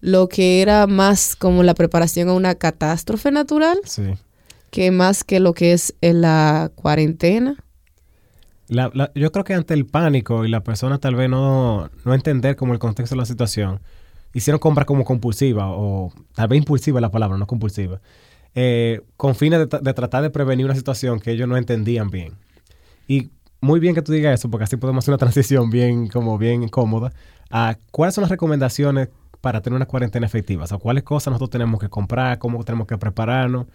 lo 0.00 0.28
que 0.28 0.60
era 0.62 0.86
más 0.86 1.36
como 1.36 1.62
la 1.62 1.74
preparación 1.74 2.28
a 2.28 2.32
una 2.34 2.54
catástrofe 2.56 3.30
natural, 3.30 3.78
Sí. 3.84 4.02
que 4.70 4.90
más 4.90 5.22
que 5.24 5.38
lo 5.40 5.54
que 5.54 5.72
es 5.72 5.94
en 6.00 6.20
la 6.20 6.70
cuarentena. 6.74 7.56
La- 8.68 8.90
la- 8.92 9.10
yo 9.14 9.32
creo 9.32 9.44
que 9.44 9.54
ante 9.54 9.72
el 9.74 9.86
pánico 9.86 10.44
y 10.44 10.48
la 10.48 10.62
persona 10.62 10.98
tal 10.98 11.14
vez 11.14 11.30
no, 11.30 11.90
no 12.04 12.14
entender 12.14 12.54
como 12.56 12.72
el 12.74 12.78
contexto 12.78 13.14
de 13.14 13.20
la 13.20 13.24
situación, 13.26 13.80
hicieron 14.34 14.58
compras 14.58 14.86
como 14.86 15.04
compulsiva 15.04 15.68
o 15.70 16.12
tal 16.34 16.48
vez 16.48 16.58
impulsiva 16.58 17.00
la 17.00 17.10
palabra, 17.10 17.38
no 17.38 17.46
compulsiva, 17.46 18.00
eh, 18.54 19.00
con 19.16 19.34
fines 19.34 19.58
de, 19.60 19.68
tra- 19.68 19.80
de 19.80 19.94
tratar 19.94 20.22
de 20.22 20.30
prevenir 20.30 20.64
una 20.66 20.74
situación 20.74 21.20
que 21.20 21.30
ellos 21.32 21.48
no 21.48 21.56
entendían 21.56 22.10
bien. 22.10 22.34
Y 23.06 23.30
muy 23.60 23.80
bien 23.80 23.94
que 23.94 24.02
tú 24.02 24.12
digas 24.12 24.34
eso, 24.38 24.50
porque 24.50 24.64
así 24.64 24.76
podemos 24.76 25.04
hacer 25.04 25.12
una 25.12 25.18
transición 25.26 25.70
bien, 25.70 26.08
como 26.08 26.38
bien 26.38 26.68
cómoda, 26.68 27.12
a 27.50 27.76
cuáles 27.90 28.14
son 28.14 28.22
las 28.22 28.30
recomendaciones 28.30 29.08
para 29.40 29.60
tener 29.62 29.76
una 29.76 29.86
cuarentena 29.86 30.26
efectiva. 30.26 30.64
O 30.64 30.66
sea, 30.66 30.78
cuáles 30.78 31.04
cosas 31.04 31.30
nosotros 31.32 31.50
tenemos 31.50 31.80
que 31.80 31.88
comprar, 31.88 32.38
cómo 32.38 32.62
tenemos 32.64 32.86
que 32.88 32.98
prepararnos 32.98 33.66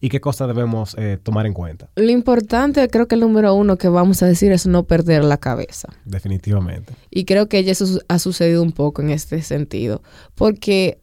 y 0.00 0.08
qué 0.08 0.20
cosas 0.20 0.48
debemos 0.48 0.96
eh, 0.98 1.16
tomar 1.22 1.46
en 1.46 1.52
cuenta, 1.52 1.88
Lo 1.94 2.10
importante, 2.10 2.88
creo 2.88 3.06
que 3.06 3.14
el 3.14 3.20
número 3.20 3.54
uno 3.54 3.78
que 3.78 3.86
vamos 3.88 4.20
a 4.24 4.26
decir 4.26 4.50
es 4.50 4.66
no 4.66 4.82
perder 4.82 5.22
la 5.22 5.36
cabeza. 5.36 5.90
definitivamente. 6.04 6.92
Y 7.08 7.24
creo 7.24 7.48
que 7.48 7.62
ya 7.62 7.70
eso 7.70 8.00
ha 8.08 8.18
sucedido 8.18 8.64
un 8.64 8.72
poco 8.72 9.00
en 9.00 9.10
este 9.10 9.40
sentido, 9.42 10.02
porque 10.34 10.98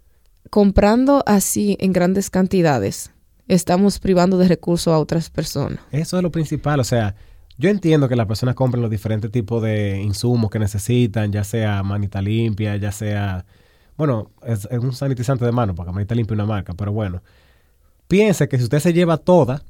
comprando 0.49 1.23
así 1.25 1.77
en 1.79 1.93
grandes 1.93 2.29
cantidades, 2.29 3.11
estamos 3.49 3.99
privando 3.99 4.37
de 4.37 4.47
recursos 4.47 4.93
a 4.93 4.97
otras 4.99 5.29
personas. 5.29 5.79
Eso 5.91 6.15
es 6.17 6.23
lo 6.23 6.31
principal, 6.31 6.79
o 6.79 6.83
sea, 6.85 7.15
yo 7.57 7.69
entiendo 7.69 8.07
que 8.07 8.15
las 8.15 8.25
personas 8.25 8.55
compren 8.55 8.81
los 8.81 8.89
diferentes 8.89 9.29
tipos 9.31 9.61
de 9.61 10.01
insumos 10.01 10.49
que 10.49 10.59
necesitan, 10.59 11.31
ya 11.33 11.43
sea 11.43 11.83
manita 11.83 12.21
limpia, 12.21 12.77
ya 12.77 12.91
sea, 12.93 13.45
bueno, 13.97 14.31
es, 14.45 14.65
es 14.71 14.79
un 14.79 14.93
sanitizante 14.93 15.43
de 15.43 15.51
mano, 15.51 15.75
porque 15.75 15.91
manita 15.91 16.15
limpia 16.15 16.35
es 16.35 16.37
una 16.37 16.45
marca, 16.45 16.73
pero 16.73 16.93
bueno, 16.93 17.21
piense 18.07 18.47
que 18.47 18.57
si 18.57 18.63
usted 18.63 18.79
se 18.79 18.93
lleva 18.93 19.17
toda 19.17 19.61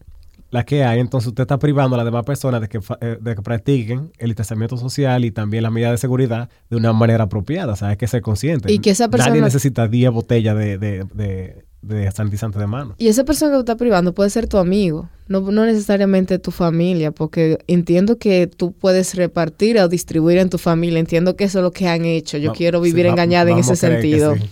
la 0.52 0.66
que 0.66 0.84
hay, 0.84 1.00
entonces 1.00 1.28
usted 1.30 1.44
está 1.44 1.60
privando 1.60 1.96
a 1.96 1.98
las 1.98 2.06
demás 2.06 2.26
personas 2.26 2.62
de 2.62 2.68
que, 2.70 2.80
eh, 3.02 3.18
de 3.22 3.36
que 3.36 3.42
practiquen 3.42 4.12
el 4.18 4.30
distanciamiento 4.30 4.78
social 4.78 5.24
y 5.26 5.32
también 5.32 5.64
las 5.64 5.72
medidas 5.72 5.92
de 5.92 5.98
seguridad 5.98 6.50
de 6.70 6.78
una 6.78 6.92
manera 6.94 7.26
apropiada, 7.26 7.74
o 7.74 7.76
sea, 7.76 7.90
hay 7.90 7.98
que 7.98 8.08
ser 8.08 8.22
consciente. 8.22 8.72
Y 8.72 8.80
que 8.80 8.92
esa 8.92 9.08
Nadie 9.08 9.18
persona- 9.24 9.46
necesita 9.46 9.88
10 9.88 10.12
botellas 10.12 10.58
de, 10.58 10.78
de, 10.80 11.06
de, 11.14 11.66
de 11.82 12.12
sanitizante 12.12 12.60
de 12.60 12.68
mano. 12.68 12.96
Y 12.98 13.08
esa 13.08 13.24
persona 13.24 13.52
que 13.52 13.56
tú 13.56 13.60
estás 13.62 13.78
privando 13.78 14.14
puede 14.14 14.30
ser 14.30 14.48
tu 14.48 14.58
amigo, 14.58 15.10
no, 15.28 15.40
no 15.40 15.66
necesariamente 15.66 16.38
tu 16.40 16.52
familia, 16.52 17.12
porque 17.12 17.60
entiendo 17.68 18.18
que 18.18 18.48
tú 18.48 18.74
puedes 18.74 19.16
repartir 19.16 19.80
o 19.80 19.88
distribuir 19.88 20.40
en 20.40 20.50
tu 20.50 20.58
familia, 20.58 21.00
entiendo 21.00 21.36
que 21.36 21.46
eso 21.46 21.60
es 21.60 21.64
lo 21.64 21.72
que 21.72 21.88
han 21.88 22.04
hecho, 22.06 22.38
yo 22.38 22.52
quiero 22.54 22.80
sí, 22.84 22.90
vivir 22.92 23.06
va- 23.06 23.12
engañada 23.12 23.52
en 23.52 23.60
ese 23.60 23.76
sentido. 23.76 24.36
sí. 24.36 24.50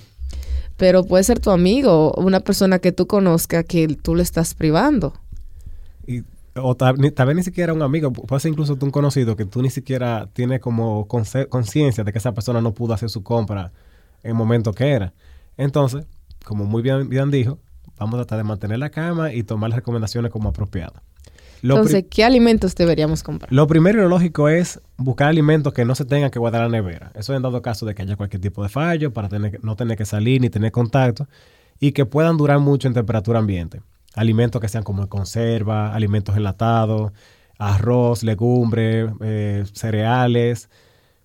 Pero 0.78 1.04
puede 1.04 1.24
ser 1.24 1.40
tu 1.40 1.50
amigo, 1.50 2.14
una 2.18 2.40
persona 2.40 2.78
que 2.80 2.92
tú 2.92 3.08
conozcas 3.08 3.66
que 3.66 3.88
tú 3.88 4.14
le 4.16 4.22
estás 4.24 4.54
privando. 4.54 5.14
Y, 6.06 6.22
o 6.56 6.76
tal, 6.76 6.98
ni- 6.98 7.12
tal 7.12 7.28
vez 7.28 7.36
ni 7.36 7.44
siquiera 7.44 7.74
un 7.74 7.82
amigo, 7.82 8.12
pu- 8.12 8.26
puede 8.28 8.40
ser 8.40 8.52
incluso 8.52 8.76
tú 8.76 8.86
un 8.86 8.92
conocido 8.92 9.36
que 9.36 9.46
tú 9.46 9.62
ni 9.64 9.70
siquiera 9.72 10.30
tienes 10.34 10.60
como 10.60 11.08
conciencia 11.08 12.04
de 12.04 12.12
que 12.12 12.20
esa 12.20 12.32
persona 12.34 12.62
no 12.62 12.74
pudo 12.74 12.94
hacer 12.94 13.10
su 13.10 13.24
compra 13.24 13.72
en 14.24 14.30
el 14.30 14.36
momento 14.36 14.72
que 14.72 14.88
era. 14.92 15.14
Entonces, 15.58 16.06
como 16.48 16.66
muy 16.66 16.82
bien, 16.82 17.10
bien 17.10 17.30
dijo, 17.30 17.60
vamos 17.98 18.16
a 18.16 18.18
tratar 18.20 18.40
de 18.40 18.44
mantener 18.44 18.80
la 18.80 18.90
cama 18.90 19.34
y 19.34 19.44
tomar 19.44 19.70
las 19.70 19.78
recomendaciones 19.78 20.32
como 20.32 20.50
apropiadas. 20.50 21.04
Lo, 21.62 21.76
Entonces, 21.76 22.06
¿qué 22.10 22.24
alimentos 22.24 22.76
deberíamos 22.76 23.24
comprar? 23.24 23.52
lo 23.52 23.66
primero 23.66 23.98
y 23.98 24.02
lo 24.04 24.10
lógico 24.10 24.48
es 24.48 24.80
buscar 24.96 25.28
alimentos 25.28 25.74
que 25.74 25.86
no 25.86 25.96
se 25.96 26.06
tengan 26.06 26.30
que 26.30 26.38
guardar 26.38 26.64
en 26.64 26.72
la 26.72 26.78
nevera. 26.78 27.12
Eso 27.16 27.34
en 27.34 27.42
dado 27.42 27.62
caso 27.62 27.86
de 27.86 27.96
que 27.96 28.04
haya 28.04 28.16
cualquier 28.16 28.42
tipo 28.42 28.62
de 28.62 28.70
fallo, 28.70 29.12
para 29.12 29.28
tener, 29.28 29.60
no 29.64 29.76
tener 29.76 29.98
que 29.98 30.06
salir 30.06 30.40
ni 30.40 30.50
tener 30.50 30.72
contacto 30.72 31.28
y 31.80 31.92
que 31.92 32.06
puedan 32.06 32.38
durar 32.38 32.60
mucho 32.60 32.88
en 32.88 32.94
temperatura 32.94 33.40
ambiente. 33.40 33.82
Alimentos 34.14 34.62
que 34.62 34.68
sean 34.68 34.84
como 34.84 35.02
en 35.02 35.08
conserva, 35.08 35.94
alimentos 35.94 36.38
enlatados, 36.38 37.12
arroz, 37.58 38.24
legumbres, 38.24 39.12
eh, 39.22 39.66
cereales, 39.74 40.70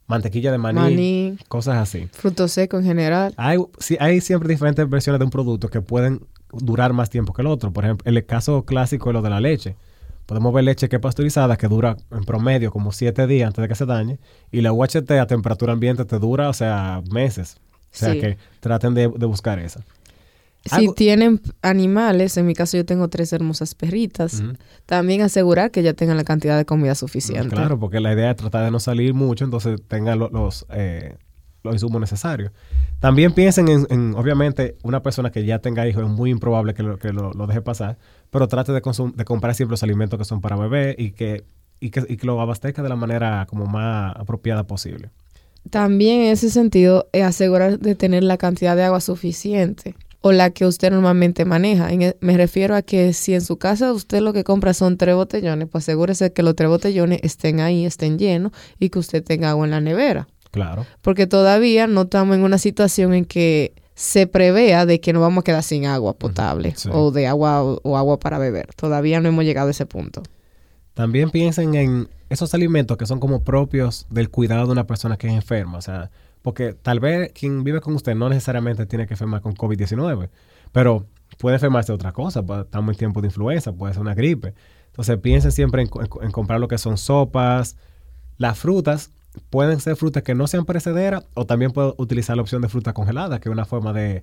mantequilla 0.06 0.52
de 0.52 0.58
maní, 0.58 0.78
Maní, 0.78 1.38
cosas 1.48 1.76
así. 1.78 2.08
fruto 2.12 2.48
seco 2.48 2.78
en 2.78 2.84
general. 2.84 3.34
Hay, 3.36 3.58
sí, 3.78 3.96
hay 4.00 4.20
siempre 4.20 4.48
diferentes 4.48 4.88
versiones 4.88 5.18
de 5.18 5.24
un 5.24 5.30
producto 5.30 5.68
que 5.68 5.80
pueden 5.80 6.20
durar 6.52 6.92
más 6.92 7.08
tiempo 7.10 7.32
que 7.32 7.42
el 7.42 7.48
otro. 7.48 7.72
Por 7.72 7.84
ejemplo, 7.84 8.10
el 8.10 8.24
caso 8.26 8.64
clásico 8.64 9.10
es 9.10 9.14
lo 9.14 9.22
de 9.22 9.30
la 9.30 9.40
leche. 9.40 9.76
Podemos 10.26 10.52
ver 10.54 10.64
leche 10.64 10.88
que 10.88 10.96
es 10.96 11.02
pasteurizada, 11.02 11.56
que 11.56 11.66
dura 11.68 11.96
en 12.10 12.24
promedio 12.24 12.70
como 12.70 12.92
7 12.92 13.26
días 13.26 13.46
antes 13.48 13.62
de 13.62 13.68
que 13.68 13.74
se 13.74 13.86
dañe. 13.86 14.18
Y 14.50 14.60
la 14.60 14.72
UHT 14.72 15.10
a 15.12 15.26
temperatura 15.26 15.72
ambiente 15.72 16.04
te 16.04 16.18
dura, 16.18 16.48
o 16.48 16.52
sea, 16.52 17.02
meses. 17.10 17.56
O 17.86 17.96
sea 17.96 18.12
Sí. 18.12 18.20
que 18.20 18.38
traten 18.60 18.94
de, 18.94 19.08
de 19.08 19.26
buscar 19.26 19.58
esa. 19.58 19.84
Si 20.64 20.74
Algo- 20.76 20.94
tienen 20.94 21.40
animales, 21.60 22.36
en 22.36 22.46
mi 22.46 22.54
caso 22.54 22.76
yo 22.76 22.84
tengo 22.86 23.08
tres 23.08 23.32
hermosas 23.32 23.74
perritas, 23.74 24.42
también 24.86 25.22
asegurar 25.22 25.70
que 25.70 25.82
ya 25.82 25.92
tengan 25.94 26.16
la 26.16 26.24
cantidad 26.24 26.56
de 26.56 26.64
comida 26.64 26.94
suficiente. 26.94 27.48
Claro, 27.56 27.78
porque 27.80 27.98
la 28.00 28.12
idea 28.12 28.30
es 28.30 28.36
tratar 28.36 28.64
de 28.64 28.70
no 28.70 28.78
salir 28.78 29.12
mucho, 29.14 29.44
entonces 29.44 29.80
tengan 29.88 30.18
lo- 30.20 30.28
los, 30.30 30.64
eh, 30.70 31.16
los 31.64 31.74
insumos 31.74 32.00
necesarios. 32.00 32.52
También 33.00 33.32
piensen 33.32 33.66
en, 33.68 33.86
en, 33.90 34.14
obviamente, 34.14 34.76
una 34.84 35.02
persona 35.02 35.32
que 35.32 35.44
ya 35.44 35.58
tenga 35.58 35.88
hijos, 35.88 36.04
es 36.04 36.08
muy 36.08 36.30
improbable 36.30 36.74
que 36.74 36.84
lo, 36.84 36.96
que 36.98 37.12
lo, 37.12 37.32
lo 37.32 37.46
deje 37.48 37.60
pasar, 37.60 37.98
pero 38.30 38.46
trate 38.46 38.70
de, 38.72 38.80
de 38.80 39.24
comprar 39.24 39.54
siempre 39.56 39.72
los 39.72 39.82
alimentos 39.82 40.16
que 40.18 40.24
son 40.24 40.40
para 40.40 40.54
bebé 40.56 40.94
y 40.96 41.10
que, 41.10 41.44
y 41.80 41.90
que, 41.90 42.04
y 42.08 42.16
que 42.16 42.26
lo 42.26 42.40
abastezca 42.40 42.82
de 42.84 42.88
la 42.88 42.94
manera 42.96 43.46
como 43.50 43.66
más 43.66 44.14
apropiada 44.16 44.64
posible. 44.64 45.10
También 45.70 46.22
en 46.22 46.32
ese 46.32 46.50
sentido, 46.50 47.08
eh, 47.12 47.22
asegurar 47.24 47.78
de 47.80 47.94
tener 47.96 48.22
la 48.22 48.36
cantidad 48.36 48.76
de 48.76 48.84
agua 48.84 49.00
suficiente 49.00 49.94
o 50.22 50.32
la 50.32 50.50
que 50.50 50.64
usted 50.64 50.90
normalmente 50.90 51.44
maneja. 51.44 51.92
En 51.92 52.02
e- 52.02 52.16
me 52.20 52.36
refiero 52.36 52.74
a 52.74 52.82
que 52.82 53.12
si 53.12 53.34
en 53.34 53.42
su 53.42 53.58
casa 53.58 53.92
usted 53.92 54.20
lo 54.20 54.32
que 54.32 54.44
compra 54.44 54.72
son 54.72 54.96
tres 54.96 55.14
botellones, 55.14 55.68
pues 55.70 55.84
asegúrese 55.84 56.32
que 56.32 56.42
los 56.42 56.56
tres 56.56 56.70
botellones 56.70 57.20
estén 57.22 57.60
ahí, 57.60 57.84
estén 57.84 58.18
llenos 58.18 58.52
y 58.78 58.88
que 58.88 58.98
usted 58.98 59.22
tenga 59.22 59.50
agua 59.50 59.66
en 59.66 59.72
la 59.72 59.80
nevera. 59.80 60.28
Claro. 60.50 60.86
Porque 61.02 61.26
todavía 61.26 61.86
no 61.86 62.02
estamos 62.02 62.36
en 62.36 62.44
una 62.44 62.58
situación 62.58 63.14
en 63.14 63.24
que 63.24 63.72
se 63.94 64.26
prevea 64.26 64.86
de 64.86 65.00
que 65.00 65.12
nos 65.12 65.20
vamos 65.20 65.42
a 65.42 65.44
quedar 65.44 65.62
sin 65.62 65.86
agua 65.86 66.14
potable 66.14 66.74
sí. 66.76 66.88
o 66.92 67.10
de 67.10 67.26
agua 67.26 67.62
o, 67.62 67.80
o 67.82 67.96
agua 67.96 68.18
para 68.18 68.38
beber. 68.38 68.68
Todavía 68.74 69.20
no 69.20 69.28
hemos 69.28 69.44
llegado 69.44 69.68
a 69.68 69.70
ese 69.72 69.86
punto. 69.86 70.22
También 70.94 71.30
piensen 71.30 71.74
en 71.74 72.08
esos 72.28 72.54
alimentos 72.54 72.96
que 72.96 73.06
son 73.06 73.18
como 73.18 73.42
propios 73.42 74.06
del 74.10 74.30
cuidado 74.30 74.66
de 74.66 74.72
una 74.72 74.86
persona 74.86 75.16
que 75.16 75.26
es 75.26 75.34
enferma. 75.34 75.78
O 75.78 75.82
sea, 75.82 76.10
porque 76.42 76.74
tal 76.74 77.00
vez 77.00 77.32
quien 77.32 77.64
vive 77.64 77.80
con 77.80 77.94
usted 77.94 78.14
no 78.14 78.28
necesariamente 78.28 78.86
tiene 78.86 79.06
que 79.06 79.14
enfermar 79.14 79.40
con 79.40 79.54
COVID-19, 79.54 80.28
pero 80.72 81.06
puede 81.38 81.56
enfermarse 81.56 81.92
de 81.92 81.94
otra 81.96 82.12
cosa. 82.12 82.40
Estamos 82.62 82.92
en 82.94 82.98
tiempo 82.98 83.20
de 83.20 83.28
influenza, 83.28 83.72
puede 83.72 83.94
ser 83.94 84.02
una 84.02 84.14
gripe. 84.14 84.54
Entonces 84.86 85.16
piensen 85.18 85.52
siempre 85.52 85.82
en, 85.82 85.88
en- 86.00 86.24
en 86.24 86.30
comprar 86.32 86.60
lo 86.60 86.68
que 86.68 86.78
son 86.78 86.98
sopas. 86.98 87.76
Las 88.38 88.58
frutas 88.58 89.10
pueden 89.50 89.80
ser 89.80 89.96
frutas 89.96 90.22
que 90.22 90.34
no 90.34 90.46
sean 90.46 90.64
perecederas 90.66 91.24
o 91.34 91.46
también 91.46 91.70
puedo 91.72 91.94
utilizar 91.98 92.36
la 92.36 92.42
opción 92.42 92.60
de 92.60 92.68
fruta 92.68 92.92
congelada, 92.92 93.40
que 93.40 93.48
es 93.48 93.52
una 93.52 93.64
forma 93.64 93.92
de 93.92 94.22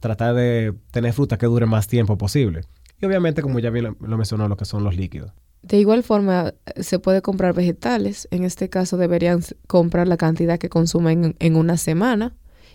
tratar 0.00 0.34
de 0.34 0.72
tener 0.90 1.12
fruta 1.12 1.36
que 1.38 1.46
dure 1.46 1.66
más 1.66 1.88
tiempo 1.88 2.16
posible. 2.16 2.62
Y 3.00 3.06
obviamente, 3.06 3.42
como 3.42 3.58
ya 3.58 3.70
bien 3.70 3.84
lo, 3.84 3.96
lo 4.06 4.16
mencionó, 4.16 4.48
lo 4.48 4.56
que 4.56 4.64
son 4.64 4.84
los 4.84 4.96
líquidos. 4.96 5.32
De 5.68 5.78
igual 5.78 6.02
forma, 6.02 6.54
se 6.76 6.98
puede 6.98 7.20
comprar 7.20 7.52
vegetales. 7.52 8.26
En 8.30 8.44
este 8.44 8.70
caso, 8.70 8.96
deberían 8.96 9.42
comprar 9.66 10.08
la 10.08 10.16
cantidad 10.16 10.58
que 10.58 10.70
consumen 10.70 11.36
en, 11.38 11.56
una 11.56 11.76
semana. 11.76 12.34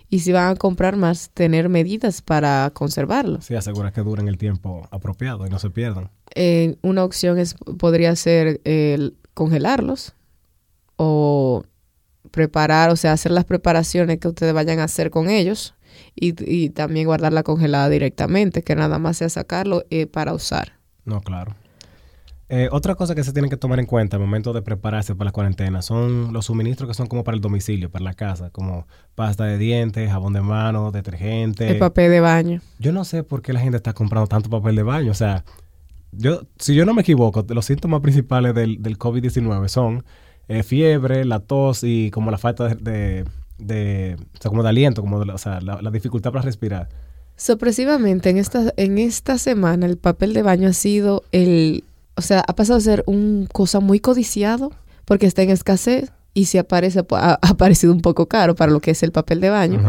Y 0.10 0.20
si 0.20 0.32
van 0.32 0.52
a 0.52 0.56
comprar 0.56 0.96
más, 0.96 1.32
tener 1.34 1.70
medidas 1.70 2.22
para 2.22 2.70
conservarlos. 2.72 3.46
Sí, 3.46 3.56
asegura 3.56 3.92
que 3.92 4.02
duren 4.02 4.28
el 4.28 4.38
tiempo 4.38 4.88
apropiado 4.92 5.48
y 5.48 5.50
no 5.50 5.58
se 5.58 5.72
pierdan. 5.72 6.12
Eh, 6.36 6.78
una 6.84 7.04
opción 7.04 7.40
es, 7.40 7.56
podría 7.80 8.16
ser 8.16 8.62
el 8.64 9.18
congelarlos 9.34 10.14
o 10.96 11.64
preparar, 12.30 12.92
o 12.92 12.96
sea, 12.96 13.14
hacer 13.14 13.32
las 13.32 13.46
preparaciones 13.46 14.20
que 14.20 14.28
ustedes 14.28 14.54
vayan 14.54 14.78
a 14.78 14.84
hacer 14.84 15.10
con 15.10 15.32
ellos 15.32 15.74
y, 16.14 16.36
y 16.46 16.70
también 16.70 17.08
guardarla 17.08 17.42
congelada 17.42 17.90
directamente, 17.90 18.62
que 18.62 18.76
nada 18.76 19.00
más 19.00 19.18
sea 19.18 19.30
sacarlo 19.30 19.84
eh, 19.90 20.06
para 20.06 20.36
usar. 20.36 20.74
No, 21.06 21.22
claro. 21.22 21.56
Eh, 22.56 22.70
otra 22.72 22.94
cosa 22.94 23.16
que 23.16 23.24
se 23.24 23.34
tiene 23.34 23.50
que 23.50 23.58
tomar 23.58 23.80
en 23.80 23.88
cuenta 23.88 24.16
al 24.18 24.22
momento 24.22 24.54
de 24.54 24.62
prepararse 24.62 25.16
para 25.16 25.30
la 25.30 25.32
cuarentena 25.32 25.82
son 25.82 26.32
los 26.34 26.46
suministros 26.46 26.88
que 26.88 26.94
son 26.94 27.08
como 27.08 27.24
para 27.24 27.34
el 27.34 27.42
domicilio, 27.42 27.90
para 27.90 28.06
la 28.06 28.14
casa, 28.14 28.52
como 28.52 28.86
pasta 29.16 29.46
de 29.46 29.58
dientes, 29.58 30.08
jabón 30.12 30.34
de 30.34 30.42
manos, 30.42 30.94
detergente. 30.94 31.68
El 31.68 31.80
papel 31.80 32.12
de 32.12 32.20
baño. 32.20 32.62
Yo 32.78 32.92
no 32.92 33.06
sé 33.06 33.24
por 33.24 33.42
qué 33.42 33.54
la 33.54 33.60
gente 33.60 33.78
está 33.78 33.94
comprando 33.94 34.28
tanto 34.28 34.52
papel 34.52 34.76
de 34.76 34.84
baño. 34.84 35.10
O 35.10 35.16
sea, 35.16 35.44
yo, 36.12 36.44
si 36.60 36.76
yo 36.76 36.86
no 36.86 36.94
me 36.94 37.02
equivoco, 37.02 37.44
los 37.50 37.66
síntomas 37.66 38.02
principales 38.02 38.54
del, 38.54 38.84
del 38.84 39.00
COVID-19 39.00 39.68
son 39.68 40.04
eh, 40.48 40.62
fiebre, 40.62 41.26
la 41.26 41.40
tos 41.40 41.84
y 41.84 42.12
como 42.12 42.30
la 42.30 42.38
falta 42.38 42.68
de, 42.68 42.76
de, 42.76 43.26
de- 43.58 44.16
o 44.38 44.42
sea, 44.42 44.50
como 44.50 44.62
de 44.62 44.70
aliento, 44.70 45.02
como 45.02 45.26
de 45.26 45.32
o 45.32 45.38
sea, 45.40 45.60
la, 45.60 45.82
la 45.82 45.90
dificultad 45.90 46.32
para 46.32 46.44
respirar. 46.44 46.88
Sorpresivamente, 47.36 48.30
en 48.30 48.38
esta, 48.38 48.72
en 48.78 49.00
esta 49.00 49.40
semana 49.40 49.88
el 49.88 49.98
papel 49.98 50.34
de 50.36 50.44
baño 50.44 50.68
ha 50.70 50.74
sido 50.74 51.24
el, 51.32 51.84
o 52.16 52.22
sea, 52.22 52.44
ha 52.48 52.56
pasado 52.56 52.78
a 52.78 52.82
ser 52.82 53.04
un 53.08 53.48
cosa 53.52 53.80
muy 53.80 54.00
codiciado 54.00 54.72
porque 55.06 55.26
está 55.26 55.42
en 55.42 55.50
escasez 55.50 56.12
y 56.34 56.46
si 56.46 56.58
aparece, 56.58 57.04
pues, 57.04 57.22
ha, 57.24 57.40
ha 57.42 57.54
parecido 57.56 57.94
un 57.94 58.02
poco 58.02 58.28
caro 58.28 58.56
para 58.56 58.72
lo 58.72 58.80
que 58.80 58.92
es 58.92 59.04
el 59.04 59.12
papel 59.12 59.40
de 59.42 59.50
baño. 59.50 59.82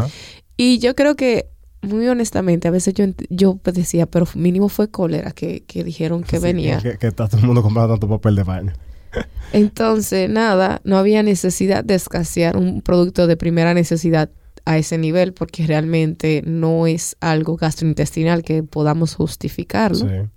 Y 0.57 0.79
yo 0.79 0.95
creo 0.95 1.15
que 1.15 1.49
muy 1.85 2.07
honestamente, 2.07 2.67
a 2.67 2.71
veces 2.71 2.93
yo, 2.93 3.05
yo 3.29 3.59
decía, 3.63 4.05
pero 4.07 4.27
mínimo 4.35 4.69
fue 4.69 4.89
cólera 4.89 5.31
que, 5.31 5.63
que 5.65 5.83
dijeron 5.83 6.23
que 6.23 6.39
venía. 6.39 6.79
Que, 6.79 6.97
que, 6.97 7.07
está 7.07 7.27
todo 7.27 7.39
el 7.41 7.47
mundo 7.47 7.61
comprando 7.61 7.93
tanto 7.93 8.09
papel 8.09 8.35
de 8.35 8.43
baño. 8.43 8.73
Entonces, 9.53 10.29
nada, 10.29 10.81
no 10.83 10.97
había 10.97 11.23
necesidad 11.23 11.83
de 11.83 11.95
escasear 11.95 12.57
un 12.57 12.81
producto 12.81 13.27
de 13.27 13.37
primera 13.37 13.73
necesidad 13.73 14.29
a 14.65 14.77
ese 14.77 14.97
nivel 14.97 15.33
porque 15.33 15.67
realmente 15.67 16.41
no 16.45 16.87
es 16.87 17.15
algo 17.21 17.55
gastrointestinal 17.55 18.43
que 18.43 18.63
podamos 18.63 19.13
justificarlo. 19.15 20.27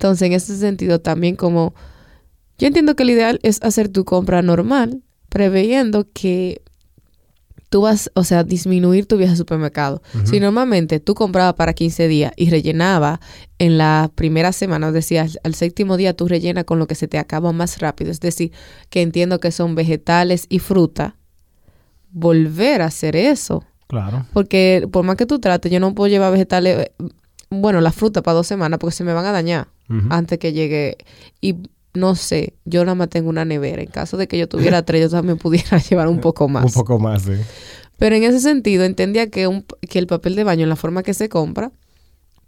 Entonces, 0.00 0.26
en 0.26 0.32
ese 0.32 0.56
sentido, 0.56 0.98
también 0.98 1.36
como 1.36 1.74
yo 2.56 2.66
entiendo 2.66 2.96
que 2.96 3.02
el 3.02 3.10
ideal 3.10 3.38
es 3.42 3.62
hacer 3.62 3.90
tu 3.90 4.06
compra 4.06 4.40
normal, 4.40 5.02
preveyendo 5.28 6.08
que 6.10 6.62
tú 7.68 7.82
vas, 7.82 8.10
o 8.14 8.24
sea, 8.24 8.42
disminuir 8.42 9.04
tu 9.04 9.18
viaje 9.18 9.32
al 9.32 9.36
supermercado. 9.36 10.00
Si 10.24 10.40
normalmente 10.40 11.00
tú 11.00 11.12
comprabas 11.14 11.52
para 11.52 11.74
15 11.74 12.08
días 12.08 12.32
y 12.34 12.48
rellenaba 12.48 13.20
en 13.58 13.76
la 13.76 14.10
primera 14.14 14.52
semana, 14.52 14.90
decías, 14.90 15.38
al 15.44 15.54
séptimo 15.54 15.98
día 15.98 16.16
tú 16.16 16.28
rellenas 16.28 16.64
con 16.64 16.78
lo 16.78 16.86
que 16.86 16.94
se 16.94 17.06
te 17.06 17.18
acaba 17.18 17.52
más 17.52 17.78
rápido. 17.78 18.10
Es 18.10 18.20
decir, 18.20 18.52
que 18.88 19.02
entiendo 19.02 19.38
que 19.38 19.52
son 19.52 19.74
vegetales 19.74 20.46
y 20.48 20.60
fruta. 20.60 21.16
Volver 22.10 22.80
a 22.80 22.86
hacer 22.86 23.16
eso. 23.16 23.64
Claro. 23.86 24.24
Porque 24.32 24.88
por 24.90 25.04
más 25.04 25.16
que 25.16 25.26
tú 25.26 25.40
trates, 25.40 25.70
yo 25.70 25.78
no 25.78 25.94
puedo 25.94 26.08
llevar 26.08 26.32
vegetales, 26.32 26.86
eh, 26.86 26.92
bueno, 27.50 27.82
la 27.82 27.92
fruta 27.92 28.22
para 28.22 28.36
dos 28.36 28.46
semanas 28.46 28.78
porque 28.78 28.96
se 28.96 29.04
me 29.04 29.12
van 29.12 29.26
a 29.26 29.32
dañar 29.32 29.68
antes 30.10 30.38
que 30.38 30.52
llegue. 30.52 30.98
Y 31.40 31.56
no 31.94 32.14
sé, 32.14 32.54
yo 32.64 32.84
nada 32.84 32.94
más 32.94 33.08
tengo 33.08 33.28
una 33.28 33.44
nevera. 33.44 33.82
En 33.82 33.88
caso 33.90 34.16
de 34.16 34.28
que 34.28 34.38
yo 34.38 34.48
tuviera 34.48 34.82
tres, 34.84 35.02
yo 35.02 35.10
también 35.10 35.38
pudiera 35.38 35.78
llevar 35.90 36.08
un 36.08 36.20
poco 36.20 36.48
más. 36.48 36.64
un 36.64 36.72
poco 36.72 36.98
más, 36.98 37.22
sí. 37.22 37.32
Pero 37.98 38.16
en 38.16 38.22
ese 38.22 38.40
sentido, 38.40 38.84
entendía 38.84 39.30
que, 39.30 39.46
un, 39.46 39.64
que 39.88 39.98
el 39.98 40.06
papel 40.06 40.34
de 40.34 40.44
baño, 40.44 40.62
en 40.62 40.70
la 40.70 40.76
forma 40.76 41.02
que 41.02 41.12
se 41.12 41.28
compra, 41.28 41.70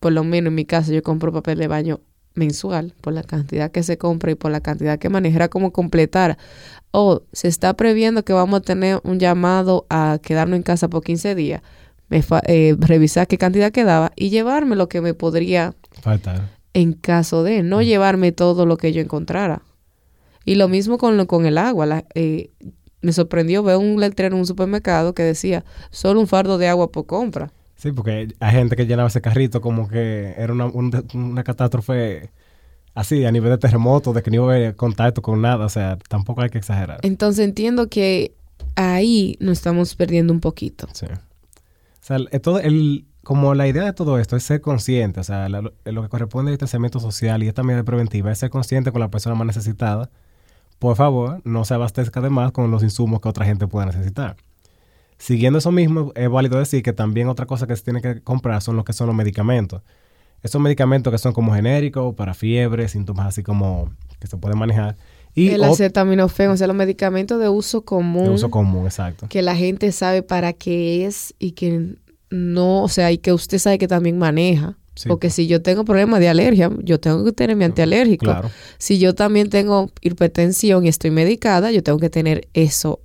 por 0.01 0.13
lo 0.13 0.25
menos 0.25 0.49
en 0.49 0.55
mi 0.55 0.65
caso, 0.65 0.93
yo 0.93 1.03
compro 1.03 1.33
papel 1.33 1.59
de 1.59 1.69
baño 1.69 2.01
mensual 2.35 2.95
por 3.03 3.13
la 3.13 3.23
cantidad 3.23 3.71
que 3.71 3.83
se 3.83 3.99
compra 3.99 4.33
y 4.33 4.35
por 4.35 4.51
la 4.51 4.61
cantidad 4.61 4.99
que 4.99 5.11
maneja, 5.11 5.37
era 5.37 5.49
como 5.49 5.73
completar. 5.73 6.39
O 6.91 7.23
se 7.33 7.49
está 7.49 7.75
previendo 7.75 8.25
que 8.25 8.33
vamos 8.33 8.61
a 8.61 8.63
tener 8.63 9.01
un 9.05 9.19
llamado 9.19 9.87
a 9.91 10.19
quedarnos 10.23 10.57
en 10.57 10.63
casa 10.63 10.89
por 10.89 11.03
15 11.05 11.35
días, 11.35 11.63
me 12.09 12.23
eh, 12.47 12.77
revisar 12.79 13.27
qué 13.27 13.39
cantidad 13.39 13.73
quedaba 13.73 14.13
y 14.17 14.31
llevarme 14.31 14.77
lo 14.77 14.89
que 14.89 15.01
me 15.01 15.15
podría 15.15 15.75
faltar 16.01 16.62
en 16.75 16.93
caso 16.93 17.43
de 17.43 17.62
no 17.62 17.79
mm. 17.79 17.83
llevarme 17.83 18.33
todo 18.33 18.67
lo 18.67 18.76
que 18.76 18.93
yo 18.93 19.00
encontrara. 19.00 19.62
Y 20.45 20.57
lo 20.57 20.69
mismo 20.69 20.99
con, 20.99 21.25
con 21.26 21.47
el 21.47 21.59
agua. 21.59 22.05
Eh, 22.14 22.50
me 23.00 23.12
sorprendió 23.12 23.62
ver 23.62 23.76
un 23.76 24.00
letrero 24.00 24.35
en 24.35 24.41
un 24.41 24.47
supermercado 24.47 25.14
que 25.14 25.23
decía 25.23 25.64
solo 25.91 26.21
un 26.21 26.26
fardo 26.26 26.59
de 26.59 26.69
agua 26.69 26.91
por 26.91 27.07
compra. 27.07 27.52
Sí, 27.76 27.91
porque 27.91 28.29
hay 28.38 28.52
gente 28.52 28.76
que 28.76 28.87
llenaba 28.87 29.09
ese 29.09 29.21
carrito 29.21 29.61
como 29.61 29.88
que 29.88 30.35
era 30.37 30.52
una, 30.52 30.71
una 31.14 31.43
catástrofe 31.43 32.31
así, 32.95 33.25
a 33.25 33.33
nivel 33.33 33.50
de 33.50 33.59
terremoto, 33.59 34.12
de 34.12 34.23
que 34.23 34.31
no 34.31 34.37
iba 34.37 34.52
a 34.52 34.57
haber 34.57 34.76
contacto 34.76 35.23
con 35.23 35.41
nada. 35.41 35.67
O 35.67 35.69
sea, 35.69 35.99
tampoco 36.09 36.43
hay 36.43 36.50
que 36.50 36.59
exagerar. 36.59 37.00
Entonces 37.02 37.45
entiendo 37.45 37.88
que 37.88 38.35
ahí 38.76 39.37
nos 39.41 39.59
estamos 39.59 39.95
perdiendo 39.95 40.33
un 40.33 40.41
poquito. 40.41 40.88
Sí. 40.93 41.07
O 41.07 42.05
sea, 42.05 42.19
todo 42.41 42.61
el, 42.61 43.07
como 43.23 43.55
la 43.55 43.69
idea 43.69 43.85
de 43.85 43.93
todo 43.93 44.19
esto 44.19 44.37
es 44.37 44.43
ser 44.43 44.61
consciente, 44.61 45.21
o 45.21 45.25
sea, 45.25 45.49
lo 45.49 45.73
que 45.85 46.09
corresponde 46.09 46.50
al 46.50 46.55
distanciamiento 46.55 46.99
social 46.99 47.43
y 47.43 47.49
esta 47.49 47.62
medida 47.62 47.85
preventiva 47.85 48.33
es 48.33 48.38
ser 48.38 48.50
consciente 48.50 48.91
con 48.91 49.00
la 49.00 49.11
persona 49.11 49.35
más 49.37 49.47
necesitada. 49.47 50.11
Por 50.79 50.97
favor, 50.97 51.41
no 51.45 51.64
se 51.64 51.75
abastezca 51.75 52.21
de 52.21 52.31
más 52.31 52.50
con 52.50 52.71
los 52.73 52.83
insumos 52.83 53.21
que 53.21 53.29
otra 53.29 53.45
gente 53.45 53.69
pueda 53.69 53.87
necesitar. 53.87 54.37
Siguiendo 55.19 55.61
eso 55.61 55.71
mismo, 55.71 56.11
es 56.17 56.29
válido 56.29 56.59
decir 56.59 56.83
que 56.83 56.93
también 56.93 57.29
otra 57.29 57.47
cosa 57.47 57.69
que 57.69 57.76
se 57.76 57.85
tiene 57.85 58.02
que 58.02 58.23
comprar 58.23 58.61
son 58.61 58.75
lo 58.75 58.83
que 58.83 58.93
son 58.93 59.07
los 59.07 59.14
medicamentos. 59.14 59.83
Esos 60.43 60.61
medicamentos 60.61 61.12
que 61.12 61.19
son 61.19 61.33
como 61.33 61.55
genéricos, 61.55 62.17
para 62.17 62.35
fiebre, 62.35 62.88
síntomas 62.88 63.29
así 63.29 63.45
como 63.45 63.93
que 64.19 64.26
se 64.26 64.37
pueden 64.37 64.59
manejar. 64.59 64.97
Y 65.35 65.50
el 65.50 65.62
acetaminofén, 65.62 66.50
o 66.50 66.57
sea, 66.57 66.67
los 66.67 66.75
medicamentos 66.75 67.41
de 67.41 67.49
uso 67.49 67.85
común. 67.85 68.25
De 68.25 68.31
uso 68.31 68.50
común, 68.50 68.85
exacto. 68.87 69.28
Que 69.28 69.43
la 69.43 69.54
gente 69.54 69.93
sabe 69.93 70.25
para 70.25 70.52
qué 70.52 71.06
es 71.06 71.35
y 71.39 71.52
que 71.52 71.95
no, 72.32 72.82
o 72.82 72.88
sea, 72.88 73.12
y 73.12 73.18
que 73.18 73.32
usted 73.32 73.58
sabe 73.58 73.78
que 73.78 73.86
también 73.86 74.18
maneja. 74.18 74.78
Porque 75.06 75.30
si 75.30 75.47
yo 75.47 75.62
tengo 75.62 75.84
problemas 75.84 76.21
de 76.21 76.28
alergia, 76.28 76.71
yo 76.82 77.00
tengo 77.00 77.25
que 77.25 77.32
tener 77.32 77.56
mi 77.56 77.64
antialérgico. 77.64 78.26
Claro. 78.26 78.50
Si 78.78 78.99
yo 78.99 79.14
también 79.14 79.50
tengo 79.50 79.90
hipertensión 80.00 80.84
y 80.84 80.88
estoy 80.88 81.10
medicada, 81.10 81.71
yo 81.73 81.82
tengo 81.82 81.99
que 81.99 82.10
tener 82.10 82.49
eso 82.54 83.00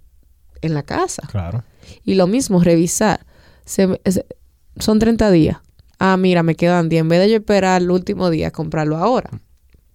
en 0.61 0.73
la 0.73 0.83
casa. 0.83 1.27
Claro. 1.29 1.63
Y 2.03 2.15
lo 2.15 2.27
mismo, 2.27 2.61
revisar. 2.61 3.25
son 3.65 4.99
30 4.99 5.31
días. 5.31 5.57
Ah, 5.99 6.17
mira, 6.17 6.43
me 6.43 6.55
quedan 6.55 6.89
10. 6.89 7.01
En 7.01 7.09
vez 7.09 7.19
de 7.19 7.29
yo 7.29 7.37
esperar 7.37 7.81
el 7.81 7.91
último 7.91 8.29
día, 8.29 8.51
comprarlo 8.51 8.97
ahora. 8.97 9.29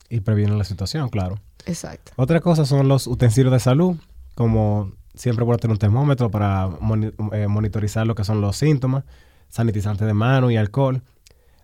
Y 0.09 0.21
previene 0.21 0.57
la 0.57 0.65
situación, 0.65 1.09
claro. 1.09 1.41
Exacto. 1.67 2.13
Otra 2.17 2.41
cosa 2.41 2.67
son 2.67 2.89
los 2.89 3.07
utensilios 3.07 3.53
de 3.53 3.61
salud, 3.61 3.97
como 4.35 4.93
siempre 5.15 5.45
a 5.45 5.57
tener 5.57 5.73
un 5.73 5.79
termómetro 5.79 6.31
para 6.31 6.71
eh, 7.33 7.47
monitorizar 7.49 8.07
lo 8.07 8.15
que 8.15 8.25
son 8.25 8.41
los 8.41 8.57
síntomas, 8.57 9.05
sanitizante 9.49 10.05
de 10.05 10.15
mano 10.15 10.51
y 10.51 10.57
alcohol. 10.57 11.03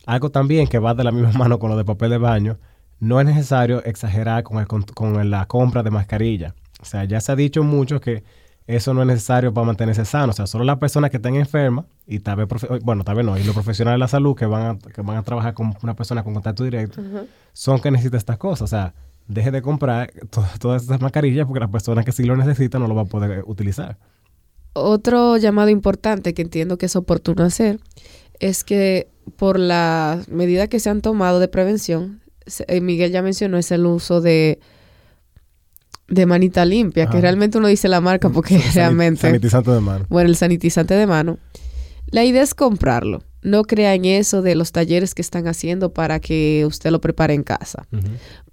Algo 0.07 0.31
también 0.31 0.67
que 0.67 0.79
va 0.79 0.95
de 0.95 1.05
la 1.05 1.13
misma 1.13 1.33
mano 1.39 1.59
con 1.59 1.71
lo 1.71 1.77
de 1.77 1.85
papel 1.85 2.11
de 2.11 2.19
baño, 2.19 2.59
no 3.01 3.21
es 3.21 3.27
necesario 3.27 3.85
exagerar 3.85 4.43
con, 4.43 4.65
con 4.67 5.31
la 5.31 5.47
compra 5.47 5.83
de 5.83 5.91
mascarilla. 5.91 6.55
O 6.81 6.85
sea, 6.85 7.05
ya 7.05 7.21
se 7.21 7.33
ha 7.33 7.37
dicho 7.37 7.63
mucho 7.63 8.01
que 8.01 8.25
eso 8.69 8.93
no 8.93 9.01
es 9.01 9.07
necesario 9.07 9.53
para 9.53 9.67
mantenerse 9.67 10.05
sano. 10.05 10.31
O 10.31 10.35
sea, 10.35 10.47
solo 10.47 10.63
las 10.63 10.77
personas 10.77 11.11
que 11.11 11.17
estén 11.17 11.37
enfermas 11.37 11.87
y 12.07 12.21
tal 12.21 12.37
vez, 12.37 12.49
bueno, 12.83 13.03
tal 13.03 13.17
vez 13.17 13.25
no, 13.25 13.39
y 13.39 13.43
los 13.43 13.55
profesionales 13.55 13.97
de 13.97 14.01
la 14.01 14.09
salud 14.09 14.37
que 14.37 14.45
van 14.45 14.63
a, 14.63 14.79
que 14.79 15.01
van 15.01 15.17
a 15.17 15.23
trabajar 15.23 15.55
con 15.55 15.75
una 15.83 15.95
persona 15.95 16.23
con 16.23 16.35
contacto 16.35 16.65
directo, 16.65 17.03
son 17.55 17.81
que 17.81 17.91
necesitan 17.91 18.19
estas 18.19 18.37
cosas. 18.37 18.63
O 18.63 18.67
sea, 18.67 18.95
deje 19.29 19.51
de 19.51 19.63
comprar 19.63 20.11
todas 20.59 20.83
estas 20.83 21.01
mascarillas 21.01 21.47
porque 21.47 21.61
las 21.61 21.71
personas 21.71 22.05
que 22.05 22.13
sí 22.13 22.25
lo 22.25 22.37
necesitan 22.37 22.81
no 22.81 22.89
lo 22.89 22.95
van 22.95 23.07
a 23.07 23.09
poder 23.09 23.45
utilizar. 23.47 23.99
Otro 24.73 25.37
llamado 25.37 25.69
importante 25.69 26.35
que 26.35 26.43
entiendo 26.43 26.79
que 26.79 26.87
es 26.87 26.97
oportuno 26.97 27.45
hacer 27.45 27.79
es 28.41 28.65
que 28.65 29.09
por 29.37 29.59
la 29.59 30.23
medida 30.29 30.69
que 30.69 30.81
se 30.81 30.91
han 30.91 31.03
tomado 31.03 31.41
de 31.41 31.49
prevención, 31.49 32.21
eh, 32.67 32.81
Miguel 32.81 33.13
ya 33.13 33.23
mencionó, 33.23 33.59
es 33.59 33.71
el 33.71 33.85
uso 33.85 34.21
de, 34.21 34.61
de 36.09 36.27
manita 36.27 36.65
limpia, 36.65 37.07
que 37.07 37.21
realmente 37.21 37.59
uno 37.59 37.69
dice 37.69 37.89
la 37.89 38.01
marca 38.01 38.31
porque 38.31 38.59
realmente... 38.75 39.23
Sanitizante 39.23 39.71
de 39.71 39.81
mano. 39.81 40.07
Bueno, 40.09 40.31
el 40.31 40.37
sanitizante 40.37 40.95
de 40.95 41.07
mano. 41.07 41.39
La 42.07 42.25
idea 42.25 42.43
es 42.43 42.55
comprarlo. 42.55 43.23
No 43.43 43.65
crea 43.65 43.95
en 43.95 44.05
eso 44.05 44.41
de 44.41 44.55
los 44.55 44.73
talleres 44.73 45.15
que 45.15 45.23
están 45.23 45.47
haciendo 45.47 45.93
para 45.93 46.21
que 46.21 46.65
usted 46.67 46.91
lo 46.91 47.01
prepare 47.01 47.35
en 47.35 47.43
casa 47.43 47.87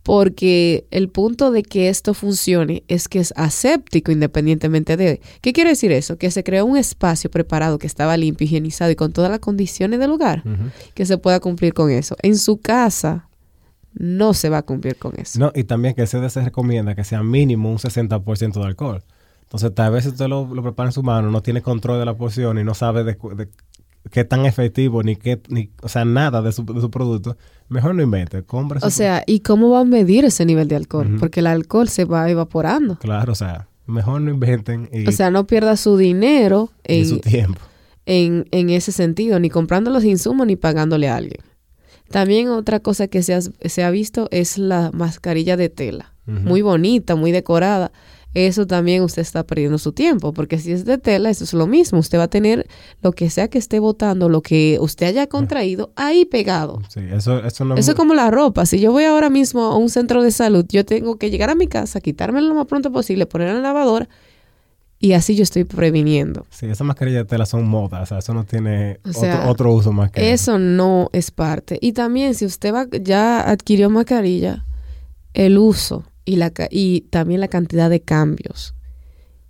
porque 0.06 0.86
el 0.92 1.10
punto 1.10 1.50
de 1.50 1.64
que 1.64 1.90
esto 1.90 2.14
funcione 2.14 2.84
es 2.88 3.08
que 3.08 3.18
es 3.18 3.34
aséptico 3.36 4.12
independientemente 4.12 4.98
de... 4.98 5.20
¿Qué 5.42 5.52
quiere 5.52 5.72
decir 5.72 5.92
eso? 5.92 6.20
Que 6.20 6.30
se 6.30 6.44
creó 6.44 6.64
un 6.68 6.78
espacio 6.78 7.32
preparado 7.32 7.80
que 7.80 7.88
estaba 7.88 8.16
limpio, 8.16 8.46
higienizado 8.46 8.92
y 8.92 8.96
con 8.96 9.14
todas 9.14 9.32
las 9.32 9.40
condiciones 9.40 10.00
del 10.00 10.12
lugar 10.12 10.44
que 10.94 11.08
se 11.08 11.18
pueda 11.18 11.40
cumplir 11.40 11.74
con 11.74 11.90
eso. 11.90 12.16
En 12.22 12.38
su 12.38 12.62
casa 12.62 13.30
no 13.96 14.36
se 14.36 14.50
va 14.50 14.60
a 14.60 14.62
cumplir 14.62 14.96
con 14.98 15.20
eso. 15.20 15.40
No, 15.40 15.52
y 15.56 15.64
también 15.64 15.96
que 15.96 16.06
se, 16.06 16.30
se 16.30 16.44
recomienda 16.44 16.94
que 16.94 17.04
sea 17.04 17.24
mínimo 17.24 17.72
un 17.72 17.80
60% 17.80 18.54
de 18.54 18.64
alcohol. 18.64 19.04
Entonces, 19.42 19.74
tal 19.74 19.92
vez 19.92 20.06
usted 20.06 20.28
lo, 20.28 20.46
lo, 20.54 20.62
prepara 20.62 20.90
en 20.90 20.94
su 20.94 21.02
mano, 21.02 21.32
no 21.32 21.42
tiene 21.42 21.64
control 21.64 21.98
de 21.98 22.06
la 22.06 22.16
porción 22.16 22.60
y 22.60 22.64
no 22.64 22.76
sabe 22.76 23.04
de, 23.04 23.18
de 23.36 23.50
qué 24.12 24.24
tan 24.24 24.46
efectivo, 24.46 25.04
ni 25.04 25.16
qué, 25.16 25.42
ni, 25.50 25.70
o 25.82 25.90
sea, 25.90 26.06
nada 26.06 26.42
de 26.42 26.52
su, 26.52 26.66
de 26.66 26.82
su 26.82 26.92
producto, 26.92 27.38
mejor 27.70 27.96
no 27.96 28.04
invente, 28.04 28.44
compre. 28.44 28.80
O 28.84 28.90
sea, 28.90 29.24
¿y 29.26 29.40
cómo 29.40 29.70
va 29.72 29.82
a 29.82 29.86
medir 29.86 30.26
ese 30.26 30.46
nivel 30.46 30.68
de 30.68 30.76
alcohol? 30.76 31.18
Porque 31.20 31.40
el 31.40 31.48
alcohol 31.48 31.90
se 31.90 32.06
va 32.06 32.30
evaporando. 32.30 32.98
Claro, 33.00 33.32
o 33.32 33.36
sea, 33.36 33.68
mejor 33.86 34.22
no 34.22 34.32
inventen. 34.32 34.90
Y, 34.92 35.08
o 35.08 35.12
sea, 35.12 35.32
no 35.32 35.48
pierda 35.48 35.78
su 35.78 35.98
dinero 35.98 36.70
en, 36.84 37.06
su 37.06 37.20
tiempo. 37.20 37.60
En, 38.06 38.48
en 38.52 38.70
ese 38.70 38.92
sentido, 38.92 39.40
ni 39.40 39.50
comprando 39.50 39.90
los 39.92 40.04
insumos 40.04 40.48
ni 40.48 40.56
pagándole 40.56 41.10
a 41.10 41.16
alguien. 41.16 41.42
También 42.10 42.50
otra 42.50 42.80
cosa 42.80 43.08
que 43.08 43.24
se 43.24 43.34
ha, 43.34 43.42
se 43.42 43.84
ha 43.84 43.90
visto 43.90 44.28
es 44.32 44.58
la 44.58 44.92
mascarilla 44.94 45.58
de 45.58 45.70
tela. 45.70 46.14
Muy 46.28 46.64
bonita, 46.64 47.16
muy 47.16 47.32
decorada 47.32 47.92
eso 48.36 48.68
también 48.68 49.02
usted 49.02 49.22
está 49.22 49.46
perdiendo 49.46 49.78
su 49.78 49.94
tiempo, 49.94 50.34
porque 50.34 50.60
si 50.60 50.74
es 50.74 50.84
de 50.84 50.98
tela, 50.98 51.30
eso 51.30 51.46
es 51.46 51.54
lo 51.54 51.68
mismo. 51.68 52.00
Usted 52.00 52.20
va 52.20 52.24
a 52.24 52.28
tener 52.28 52.68
lo 53.02 53.14
que 53.14 53.30
sea 53.30 53.48
que 53.48 53.58
esté 53.58 53.80
botando, 53.80 54.28
lo 54.28 54.42
que 54.42 54.78
usted 54.82 55.08
haya 55.08 55.28
contraído, 55.28 55.92
ahí 55.96 56.26
pegado. 56.26 56.82
Sí, 56.90 57.00
eso, 57.12 57.44
eso 57.44 57.64
no 57.64 57.76
Eso 57.76 57.92
es 57.92 57.98
como 57.98 58.14
la 58.14 58.30
ropa. 58.30 58.66
Si 58.66 58.80
yo 58.80 58.92
voy 58.92 59.06
ahora 59.06 59.30
mismo 59.30 59.62
a 59.64 59.78
un 59.78 59.90
centro 59.90 60.22
de 60.22 60.32
salud, 60.32 60.66
yo 60.68 60.84
tengo 60.86 61.18
que 61.18 61.32
llegar 61.32 61.50
a 61.50 61.56
mi 61.56 61.68
casa, 61.68 62.02
quitármelo 62.02 62.50
lo 62.50 62.56
más 62.56 62.68
pronto 62.68 62.92
posible, 62.92 63.26
ponerla 63.26 63.56
en 63.56 63.64
la 63.64 63.70
lavadora 63.70 64.10
y 65.00 65.14
así 65.14 65.36
yo 65.36 65.44
estoy 65.44 65.64
previniendo. 65.64 66.46
Sí, 66.50 66.66
esas 66.66 66.86
mascarillas 66.86 67.24
de 67.24 67.26
tela 67.26 67.46
son 67.46 67.66
modas, 67.68 68.04
o 68.04 68.06
sea, 68.06 68.18
eso 68.20 68.34
no 68.34 68.44
tiene 68.44 69.00
otro, 69.48 69.74
uso 69.74 69.92
más 69.92 70.12
que 70.12 70.34
eso. 70.34 70.58
no 70.58 71.10
es 71.14 71.32
parte. 71.32 71.78
Y 71.82 71.94
también 71.94 72.34
si 72.34 72.46
usted 72.46 72.74
va, 72.74 72.88
ya 73.02 73.42
adquirió 73.42 73.90
mascarilla, 73.90 74.66
el 75.34 75.58
uso 75.58 76.04
y, 76.26 76.36
la, 76.36 76.52
y 76.70 77.02
también 77.10 77.40
la 77.40 77.48
cantidad 77.48 77.90
de 77.90 78.02
cambios. 78.02 78.76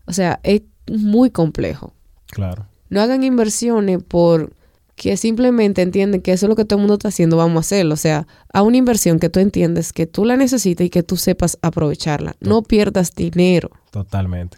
O 0.06 0.14
sea, 0.14 0.40
es 0.44 0.62
muy 0.88 1.32
complejo. 1.32 1.94
Claro. 2.28 2.68
No 2.90 3.02
hagan 3.02 3.24
inversiones 3.24 4.04
por 4.04 4.54
que 4.96 5.18
simplemente 5.18 5.82
entienden 5.82 6.22
que 6.22 6.32
eso 6.32 6.46
es 6.46 6.50
lo 6.50 6.56
que 6.56 6.64
todo 6.64 6.78
el 6.78 6.82
mundo 6.82 6.94
está 6.94 7.10
haciendo, 7.10 7.38
vamos 7.38 7.58
a 7.58 7.60
hacerlo. 7.60 7.94
O 7.94 7.98
sea, 7.98 8.28
a 8.54 8.62
una 8.62 8.78
inversión 8.78 9.20
que 9.20 9.30
tú 9.30 9.40
entiendes 9.40 9.92
que 9.92 10.08
tú 10.08 10.24
la 10.26 10.38
necesitas 10.38 10.86
y 10.86 10.90
que 10.90 11.04
tú 11.04 11.18
sepas 11.18 11.58
aprovecharla. 11.62 12.36
No 12.40 12.62
pierdas 12.62 13.14
dinero. 13.14 13.72
Totalmente. 13.92 14.58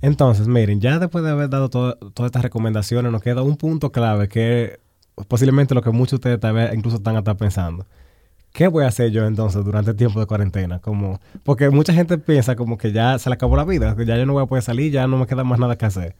Entonces, 0.00 0.46
miren, 0.46 0.80
ya 0.80 1.00
después 1.00 1.24
de 1.24 1.30
haber 1.30 1.50
dado 1.50 1.68
todas 1.68 1.96
estas 2.26 2.42
recomendaciones, 2.42 3.10
nos 3.10 3.22
queda 3.22 3.42
un 3.42 3.56
punto 3.56 3.90
clave 3.90 4.28
que 4.28 4.78
posiblemente 5.26 5.74
lo 5.74 5.82
que 5.82 5.90
muchos 5.90 6.20
de 6.20 6.34
ustedes 6.34 6.40
tal 6.40 6.74
incluso 6.74 6.98
están 6.98 7.16
hasta 7.16 7.36
pensando. 7.36 7.86
¿Qué 8.52 8.66
voy 8.66 8.84
a 8.84 8.88
hacer 8.88 9.10
yo 9.10 9.26
entonces 9.26 9.64
durante 9.64 9.90
el 9.92 9.96
tiempo 9.96 10.20
de 10.20 10.26
cuarentena? 10.26 10.80
Como, 10.80 11.20
porque 11.44 11.70
mucha 11.70 11.92
gente 11.92 12.18
piensa 12.18 12.56
como 12.56 12.76
que 12.76 12.92
ya 12.92 13.18
se 13.18 13.28
le 13.28 13.34
acabó 13.34 13.56
la 13.56 13.64
vida, 13.64 13.94
que 13.94 14.04
ya 14.04 14.16
yo 14.16 14.26
no 14.26 14.32
voy 14.32 14.42
a 14.42 14.46
poder 14.46 14.64
salir, 14.64 14.90
ya 14.92 15.06
no 15.06 15.18
me 15.18 15.26
queda 15.26 15.44
más 15.44 15.58
nada 15.58 15.76
que 15.76 15.86
hacer. 15.86 16.16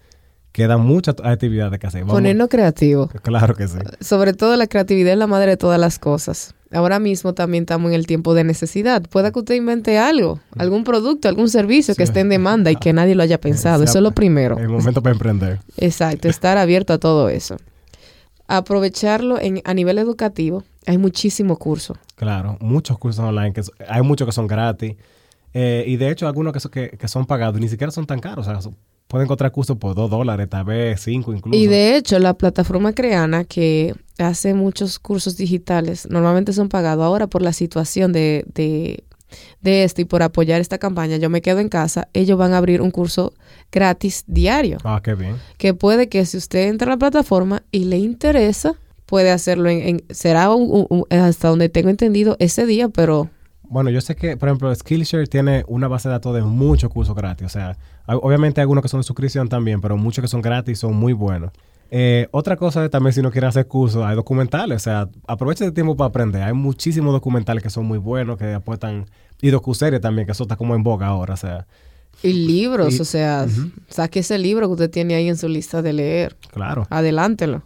Quedan 0.53 0.81
muchas 0.81 1.17
actividades 1.23 1.79
que 1.79 1.87
hacer. 1.87 2.05
Ponernos 2.05 2.49
creativos. 2.49 3.11
Claro 3.23 3.55
que 3.55 3.69
sí. 3.69 3.79
Sobre 4.01 4.33
todo 4.33 4.57
la 4.57 4.67
creatividad 4.67 5.12
es 5.12 5.19
la 5.19 5.27
madre 5.27 5.51
de 5.51 5.57
todas 5.57 5.79
las 5.79 5.99
cosas. 5.99 6.55
Ahora 6.71 6.99
mismo 6.99 7.33
también 7.33 7.62
estamos 7.62 7.91
en 7.91 7.95
el 7.95 8.07
tiempo 8.07 8.35
de 8.35 8.45
necesidad. 8.45 9.03
Puede 9.09 9.33
que 9.33 9.38
usted 9.38 9.55
invente 9.55 9.99
algo, 9.99 10.38
algún 10.57 10.85
producto, 10.85 11.29
algún 11.29 11.49
servicio 11.49 11.95
que 11.95 12.03
esté 12.03 12.21
en 12.21 12.29
demanda 12.29 12.71
y 12.71 12.77
que 12.77 12.93
nadie 12.93 13.14
lo 13.14 13.23
haya 13.23 13.41
pensado. 13.41 13.85
Eso 13.85 13.99
es 13.99 14.03
lo 14.03 14.12
primero. 14.12 14.59
El 14.59 14.69
momento 14.69 15.03
para 15.03 15.14
emprender. 15.14 15.61
Exacto, 15.79 16.29
estar 16.29 16.59
abierto 16.59 16.93
a 16.93 16.99
todo 16.99 17.31
eso. 17.31 17.57
Aprovecharlo 18.49 19.41
en, 19.41 19.62
a 19.64 19.75
nivel 19.75 19.99
educativo. 19.99 20.64
Hay 20.88 20.96
muchísimos 20.96 21.59
cursos. 21.59 21.98
Claro, 22.14 22.57
muchos 22.61 22.96
cursos 22.98 23.22
online. 23.22 23.53
que 23.53 23.61
Hay 23.88 24.01
muchos 24.01 24.24
que 24.24 24.33
son 24.33 24.46
gratis. 24.46 24.96
Eh, 25.53 25.85
y 25.87 25.96
de 25.98 26.11
hecho, 26.11 26.27
algunos 26.27 26.55
que, 26.70 26.90
que, 26.96 27.09
son 27.09 27.27
pagados 27.27 27.61
ni 27.61 27.68
siquiera 27.68 27.90
son 27.90 28.07
tan 28.07 28.20
caros. 28.20 28.48
O 28.48 28.61
sea, 28.61 28.72
pueden 29.07 29.27
encontrar 29.27 29.53
cursos 29.53 29.77
por 29.77 29.94
dos 29.94 30.11
dólares, 30.11 30.48
tal 30.48 30.64
vez 30.64 31.03
cinco 31.03 31.35
incluso. 31.35 31.59
Y 31.59 31.66
de 31.66 31.94
hecho, 31.94 32.18
la 32.18 32.33
plataforma 32.33 32.94
Creana, 32.94 33.44
que 33.44 33.94
hace 34.16 34.55
muchos 34.55 34.98
cursos 34.98 35.37
digitales, 35.37 36.09
normalmente 36.09 36.55
son 36.55 36.70
pagados 36.70 37.05
ahora 37.05 37.27
por 37.27 37.42
la 37.42 37.53
situación 37.53 38.14
de, 38.14 38.46
de, 38.55 39.05
de 39.61 39.85
esto 39.85 40.01
y 40.01 40.07
por 40.07 40.22
apoyar 40.22 40.62
esta 40.62 40.79
campaña. 40.79 41.18
Yo 41.18 41.29
me 41.29 41.42
quedo 41.42 41.59
en 41.61 41.68
casa, 41.68 42.09
ellos 42.14 42.38
van 42.38 42.55
a 42.55 42.57
abrir 42.57 42.81
un 42.81 42.90
curso 42.90 43.35
gratis 43.70 44.24
diario. 44.27 44.79
Ah, 44.85 45.03
qué 45.05 45.14
bien. 45.14 45.37
Que 45.59 45.74
puede 45.74 46.09
que 46.09 46.24
si 46.24 46.38
usted 46.38 46.68
entra 46.68 46.87
a 46.87 46.94
la 46.94 46.98
plataforma 46.98 47.62
y 47.70 47.85
le 47.85 47.98
interesa, 47.98 48.74
puede 49.09 49.31
hacerlo 49.31 49.71
en, 49.71 50.05
será 50.11 50.49
hasta 51.11 51.49
donde 51.49 51.71
tengo 51.71 51.88
entendido 51.88 52.37
ese 52.38 52.66
día, 52.66 52.90
pero 52.90 53.31
bueno, 53.71 53.90
yo 53.90 54.01
sé 54.01 54.16
que, 54.16 54.37
por 54.37 54.49
ejemplo, 54.49 54.75
Skillshare 54.75 55.27
tiene 55.27 55.64
una 55.66 55.88
base 55.88 56.09
de 56.09 56.14
datos 56.14 56.35
de 56.35 56.42
muchos 56.42 56.90
cursos 56.90 57.14
gratis. 57.14 57.47
O 57.47 57.51
sea, 57.51 57.77
obviamente 58.07 58.61
hay 58.61 58.62
algunos 58.62 58.81
que 58.81 58.88
son 58.88 59.01
de 59.01 59.05
suscripción 59.05 59.49
también, 59.49 59.83
pero 59.83 59.99
muchos 59.99 60.23
que 60.23 60.29
son 60.29 60.40
gratis 60.40 60.79
son 60.79 60.94
muy 60.94 61.12
buenos. 61.12 61.53
Eh, 61.90 62.29
otra 62.31 62.57
cosa 62.57 62.85
es 62.85 62.90
también 62.90 63.12
si 63.12 63.21
no 63.21 63.31
quiere 63.31 63.47
hacer 63.47 63.66
cursos, 63.66 64.05
hay 64.05 64.16
documentales. 64.16 64.77
O 64.77 64.85
sea, 64.85 65.09
aprovecha 65.27 65.66
el 65.66 65.75
tiempo 65.75 65.97
para 65.97 66.09
aprender. 66.09 66.42
Hay 66.42 66.55
muchísimos 66.55 67.12
documentales 67.12 67.62
que 67.62 67.68
son 67.68 67.85
muy 67.85 67.99
buenos, 67.99 68.38
que 68.38 68.55
apuestan. 68.55 69.07
Y 69.40 69.51
docuseries 69.51 70.01
también, 70.01 70.25
que 70.25 70.33
eso 70.33 70.44
está 70.44 70.57
como 70.57 70.75
en 70.75 70.83
boga 70.83 71.07
ahora. 71.07 71.35
O 71.35 71.37
sea. 71.37 71.66
Y 72.23 72.33
libros, 72.33 72.99
o 73.01 73.05
sea, 73.05 73.47
saque 73.88 74.21
ese 74.21 74.38
libro 74.38 74.66
que 74.66 74.73
usted 74.73 74.90
tiene 74.90 75.14
ahí 75.14 75.29
en 75.29 75.37
su 75.37 75.47
lista 75.47 75.83
de 75.83 75.92
leer. 75.92 76.37
Claro. 76.53 76.87
Adelántelo 76.90 77.62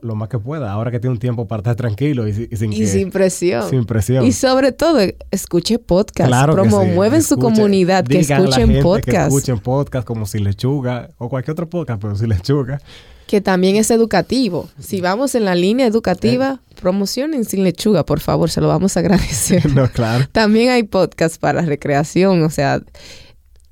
lo, 0.00 0.14
más 0.14 0.28
que 0.28 0.38
pueda, 0.38 0.70
ahora 0.70 0.90
que 0.90 1.00
tiene 1.00 1.12
un 1.12 1.18
tiempo 1.18 1.46
para 1.46 1.60
estar 1.60 1.76
tranquilo 1.76 2.28
y, 2.28 2.32
sin, 2.32 2.72
y 2.72 2.86
sin 2.86 3.10
presión. 3.10 3.68
Sin 3.68 3.84
presión. 3.84 4.24
Y 4.24 4.32
sobre 4.32 4.72
todo, 4.72 4.98
escuche 5.30 5.78
podcast, 5.78 6.28
claro 6.28 6.52
promueven 6.52 7.22
su 7.22 7.36
comunidad, 7.36 8.04
que 8.04 8.20
escuchen 8.20 8.80
podcast. 8.82 9.28
Que 9.30 9.36
escuchen 9.36 9.58
podcast 9.58 10.06
como 10.06 10.26
Sin 10.26 10.44
Lechuga 10.44 11.10
o 11.18 11.28
cualquier 11.28 11.52
otro 11.52 11.68
podcast, 11.68 12.00
pero 12.00 12.14
Sin 12.16 12.28
Lechuga. 12.28 12.80
Que 13.26 13.40
también 13.40 13.76
es 13.76 13.90
educativo. 13.90 14.68
Si 14.78 15.00
vamos 15.00 15.34
en 15.34 15.44
la 15.44 15.54
línea 15.54 15.86
educativa, 15.86 16.60
eh. 16.60 16.74
promocionen 16.80 17.44
Sin 17.44 17.64
Lechuga, 17.64 18.04
por 18.04 18.20
favor, 18.20 18.50
se 18.50 18.60
lo 18.60 18.68
vamos 18.68 18.96
a 18.96 19.00
agradecer. 19.00 19.70
no, 19.74 19.88
claro. 19.88 20.26
también 20.32 20.70
hay 20.70 20.82
podcast 20.82 21.40
para 21.40 21.62
recreación, 21.62 22.42
o 22.42 22.50
sea, 22.50 22.82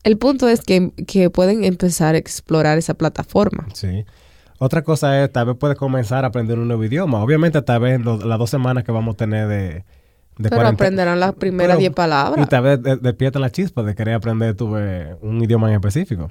el 0.04 0.16
punto 0.16 0.48
es 0.48 0.60
que, 0.62 0.92
que 1.06 1.28
pueden 1.28 1.64
empezar 1.64 2.14
a 2.14 2.18
explorar 2.18 2.78
esa 2.78 2.94
plataforma. 2.94 3.66
Sí. 3.74 4.04
Otra 4.58 4.82
cosa 4.82 5.22
es, 5.22 5.32
tal 5.32 5.46
vez 5.46 5.56
puedes 5.56 5.76
comenzar 5.76 6.24
a 6.24 6.28
aprender 6.28 6.58
un 6.58 6.66
nuevo 6.66 6.84
idioma. 6.84 7.22
Obviamente, 7.22 7.62
tal 7.62 7.80
vez 7.80 8.04
las 8.04 8.38
dos 8.38 8.50
semanas 8.50 8.84
que 8.84 8.92
vamos 8.92 9.14
a 9.14 9.16
tener 9.16 9.46
de... 9.46 9.84
de 10.38 10.50
Pero 10.50 10.66
aprenderán 10.66 11.20
las 11.20 11.34
primeras 11.34 11.78
10 11.78 11.92
palabras. 11.92 12.44
Y 12.44 12.48
tal 12.48 12.62
vez 12.62 13.02
despiertan 13.02 13.42
la 13.42 13.50
chispa 13.50 13.82
de 13.82 13.94
querer 13.94 14.14
aprender 14.14 14.56
un 15.20 15.42
idioma 15.42 15.68
en 15.68 15.74
específico. 15.74 16.28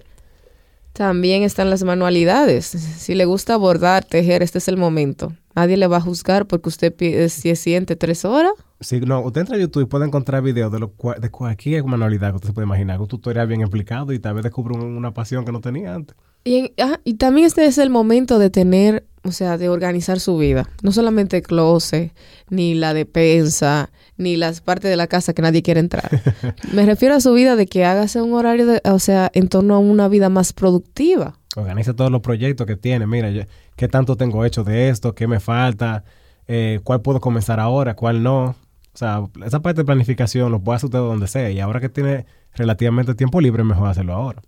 También 0.98 1.44
están 1.44 1.70
las 1.70 1.84
manualidades. 1.84 2.66
Si 2.66 3.14
le 3.14 3.26
gusta 3.26 3.56
bordar, 3.56 4.04
tejer, 4.04 4.42
este 4.42 4.58
es 4.58 4.68
el 4.68 4.78
momento. 4.78 5.32
Nadie 5.56 5.78
le 5.78 5.88
va 5.88 5.98
a 5.98 6.02
juzgar 6.02 6.48
porque 6.48 6.70
usted 6.70 6.94
si 7.30 7.56
siente 7.56 7.96
tres 7.96 8.26
horas. 8.26 8.54
Sí, 8.80 9.00
no, 9.02 9.22
usted 9.22 9.42
entra 9.42 9.58
a 9.58 9.60
YouTube 9.60 9.84
y 9.84 9.86
puede 9.86 10.06
encontrar 10.06 10.42
videos 10.42 10.72
de, 10.72 10.80
lo, 10.80 10.94
de 11.20 11.30
cualquier 11.30 11.84
manualidad 11.84 12.32
que 12.32 12.36
usted 12.38 12.48
se 12.48 12.54
puede 12.54 12.66
imaginar, 12.66 13.00
un 13.00 13.08
tutorial 13.08 13.48
bien 13.48 13.62
explicado 13.62 14.12
y 14.12 14.20
tal 14.20 14.34
vez 14.34 14.44
descubre 14.44 14.76
una 14.76 15.14
pasión 15.14 15.46
que 15.46 15.52
no 15.52 15.62
tenía 15.62 15.94
antes. 15.94 16.16
Y, 16.44 16.74
y 17.04 17.14
también 17.16 17.48
este 17.48 17.66
es 17.66 17.78
el 17.78 17.90
momento 17.90 18.40
de 18.40 18.50
tener, 18.50 19.06
o 19.24 19.32
sea, 19.32 19.58
de 19.58 19.70
organizar 19.70 20.20
su 20.20 20.38
vida. 20.38 20.70
No 20.82 20.92
solamente 20.92 21.38
el 21.38 21.44
closet, 21.44 22.14
ni 22.50 22.74
la 22.74 22.94
despensa, 22.94 23.90
ni 24.18 24.36
las 24.38 24.62
partes 24.62 24.90
de 24.90 24.98
la 24.98 25.08
casa 25.08 25.34
que 25.34 25.42
nadie 25.42 25.62
quiere 25.62 25.80
entrar. 25.80 26.10
Me 26.74 26.86
refiero 26.86 27.16
a 27.16 27.22
su 27.22 27.34
vida 27.34 27.56
de 27.56 27.68
que 27.68 27.86
hágase 27.86 28.22
un 28.22 28.34
horario, 28.34 28.66
de, 28.66 28.82
o 28.86 29.00
sea, 29.00 29.30
en 29.34 29.48
torno 29.48 29.76
a 29.76 29.80
una 29.80 30.08
vida 30.08 30.30
más 30.30 30.54
productiva. 30.54 31.38
Organice 31.56 31.94
todos 31.94 32.12
los 32.12 32.22
proyectos 32.22 32.68
que 32.68 32.76
tiene. 32.76 33.08
Mira, 33.08 33.48
¿qué 33.76 33.88
tanto 33.88 34.16
tengo 34.16 34.46
hecho 34.46 34.64
de 34.64 34.90
esto? 34.90 35.16
¿Qué 35.16 35.28
me 35.28 35.40
falta? 35.40 36.04
Eh, 36.48 36.80
¿Cuál 36.84 37.02
puedo 37.02 37.20
comenzar 37.20 37.60
ahora? 37.60 37.96
¿Cuál 37.96 38.24
no? 38.24 38.56
O 38.94 38.98
sea, 38.98 39.24
esa 39.46 39.62
parte 39.62 39.82
de 39.82 39.86
planificación 39.86 40.52
lo 40.52 40.60
puede 40.60 40.78
hacer 40.78 40.88
usted 40.88 41.00
donde 41.00 41.28
sea. 41.28 41.52
Y 41.52 41.60
ahora 41.60 41.80
que 41.80 41.90
tiene 41.90 42.26
relativamente 42.56 43.16
tiempo 43.16 43.42
libre, 43.42 43.64
mejor 43.64 43.90
hacerlo 43.90 44.14
ahora. 44.14 44.42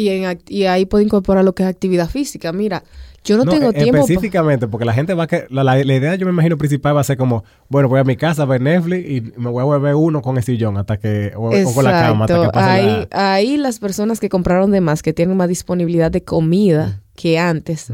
Y, 0.00 0.08
en, 0.08 0.40
y 0.48 0.64
ahí 0.64 0.86
puede 0.86 1.04
incorporar 1.04 1.44
lo 1.44 1.54
que 1.54 1.62
es 1.62 1.68
actividad 1.68 2.08
física. 2.08 2.52
Mira, 2.52 2.82
yo 3.22 3.36
no, 3.36 3.44
tengo 3.44 3.68
e- 3.68 3.74
tiempo. 3.74 3.98
Específicamente, 3.98 4.66
porque 4.66 4.86
la 4.86 4.94
gente 4.94 5.12
va 5.12 5.24
a 5.24 5.26
que. 5.26 5.46
La, 5.50 5.78
idea, 5.78 6.14
yo 6.14 6.24
me 6.24 6.32
imagino, 6.32 6.56
principal 6.56 6.96
va 6.96 7.02
a 7.02 7.04
ser 7.04 7.18
como: 7.18 7.44
bueno, 7.68 7.88
voy 7.88 8.00
a 8.00 8.04
mi 8.04 8.16
casa 8.16 8.42
a 8.42 8.46
ver 8.46 8.62
Netflix 8.62 9.10
y 9.10 9.20
me 9.38 9.50
voy 9.50 9.60
a 9.60 9.64
volver 9.64 9.94
uno 9.94 10.22
con 10.22 10.38
el 10.38 10.42
sillón 10.42 10.78
hasta 10.78 10.96
que. 10.96 11.32
O, 11.36 11.50
con 11.74 11.84
la 11.84 11.92
cama 11.92 12.24
hasta 12.24 12.42
que 12.42 12.48
pase 12.48 12.70
ahí, 12.70 13.08
ahí 13.10 13.56
las 13.58 13.78
personas 13.78 14.20
que 14.20 14.30
compraron 14.30 14.70
de 14.70 14.80
más, 14.80 15.02
que 15.02 15.12
tienen 15.12 15.36
más 15.36 15.48
disponibilidad 15.48 16.10
de 16.10 16.24
comida 16.24 17.02
que 17.14 17.38
antes, 17.38 17.92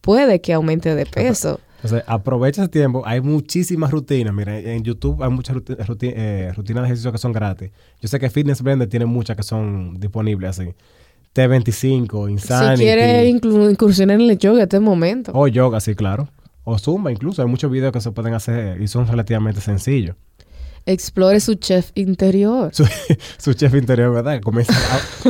puede 0.00 0.40
que 0.40 0.54
aumente 0.54 0.94
de 0.94 1.04
peso. 1.04 1.60
Entonces, 1.82 2.04
aprovecha 2.06 2.62
ese 2.62 2.70
tiempo. 2.70 3.02
Hay 3.04 3.20
muchísimas 3.20 3.90
rutinas. 3.90 4.32
Mira, 4.32 4.56
en 4.56 4.84
YouTube 4.84 5.20
hay 5.22 5.30
muchas 5.30 5.56
eh, 5.66 6.52
rutinas 6.56 6.82
de 6.82 6.86
ejercicio 6.86 7.10
que 7.10 7.18
son 7.18 7.32
gratis. 7.32 7.72
Yo 8.00 8.08
sé 8.08 8.20
que 8.20 8.30
Fitness 8.30 8.62
Blender 8.62 8.88
tiene 8.88 9.04
muchas 9.04 9.36
que 9.36 9.42
son 9.42 9.98
disponibles 9.98 10.50
así. 10.50 10.74
T25, 11.34 12.30
Insanity. 12.30 12.76
Si 12.76 12.82
quiere 12.82 13.28
incursionar 13.28 14.20
en 14.20 14.30
el 14.30 14.38
yoga 14.38 14.64
este 14.64 14.80
momento. 14.80 15.32
O 15.34 15.48
yoga, 15.48 15.80
sí, 15.80 15.94
claro. 15.94 16.28
O 16.64 16.78
Zumba 16.78 17.10
incluso. 17.10 17.42
Hay 17.42 17.48
muchos 17.48 17.70
videos 17.70 17.92
que 17.92 18.00
se 18.00 18.10
pueden 18.12 18.34
hacer 18.34 18.80
y 18.80 18.88
son 18.88 19.06
relativamente 19.06 19.60
sencillos. 19.60 20.16
Explore 20.84 21.38
su 21.40 21.54
chef 21.54 21.90
interior. 21.94 22.72
Su, 22.74 23.54
chef 23.54 23.74
interior, 23.74 24.12
¿verdad? 24.12 24.40
Comienza 24.40 24.74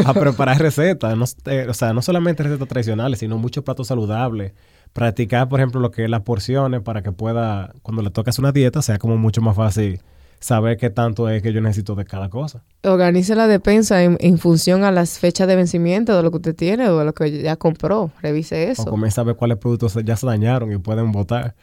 a, 0.04 0.14
preparar 0.14 0.58
recetas. 0.58 1.16
No, 1.16 1.26
eh, 1.46 1.66
o 1.68 1.74
sea, 1.74 1.92
no 1.92 2.02
solamente 2.02 2.42
recetas 2.42 2.68
tradicionales, 2.68 3.18
sino 3.18 3.38
muchos 3.38 3.62
platos 3.62 3.88
saludables. 3.88 4.52
Practicar, 4.92 5.48
por 5.48 5.60
ejemplo, 5.60 5.80
lo 5.80 5.90
que 5.90 6.04
es 6.04 6.10
las 6.10 6.22
porciones 6.22 6.80
para 6.80 7.02
que 7.02 7.12
pueda, 7.12 7.74
cuando 7.82 8.02
le 8.02 8.10
toques 8.10 8.38
una 8.38 8.52
dieta, 8.52 8.82
sea 8.82 8.98
como 8.98 9.16
mucho 9.18 9.40
más 9.40 9.56
fácil 9.56 10.00
saber 10.42 10.76
qué 10.76 10.90
tanto 10.90 11.28
es 11.28 11.42
que 11.42 11.52
yo 11.52 11.60
necesito 11.60 11.94
de 11.94 12.04
cada 12.04 12.28
cosa. 12.28 12.64
Organice 12.82 13.34
la 13.34 13.46
despensa 13.46 14.02
en, 14.02 14.38
función 14.38 14.84
a 14.84 14.90
las 14.90 15.18
fechas 15.18 15.46
de 15.46 15.56
vencimiento 15.56 16.16
de 16.16 16.22
lo 16.22 16.30
que 16.30 16.36
usted 16.38 16.56
tiene 16.56 16.88
o 16.88 16.98
de 16.98 17.04
lo 17.04 17.14
que 17.14 17.42
ya 17.42 17.56
compró. 17.56 18.10
Revise 18.20 18.70
eso. 18.70 18.82
O 18.82 18.86
comience 18.86 19.20
a 19.20 19.24
ver 19.24 19.36
cuáles 19.36 19.58
productos 19.58 19.96
ya 20.04 20.16
se 20.16 20.26
dañaron 20.26 20.72
y 20.72 20.78
pueden 20.78 21.12
botar. 21.12 21.54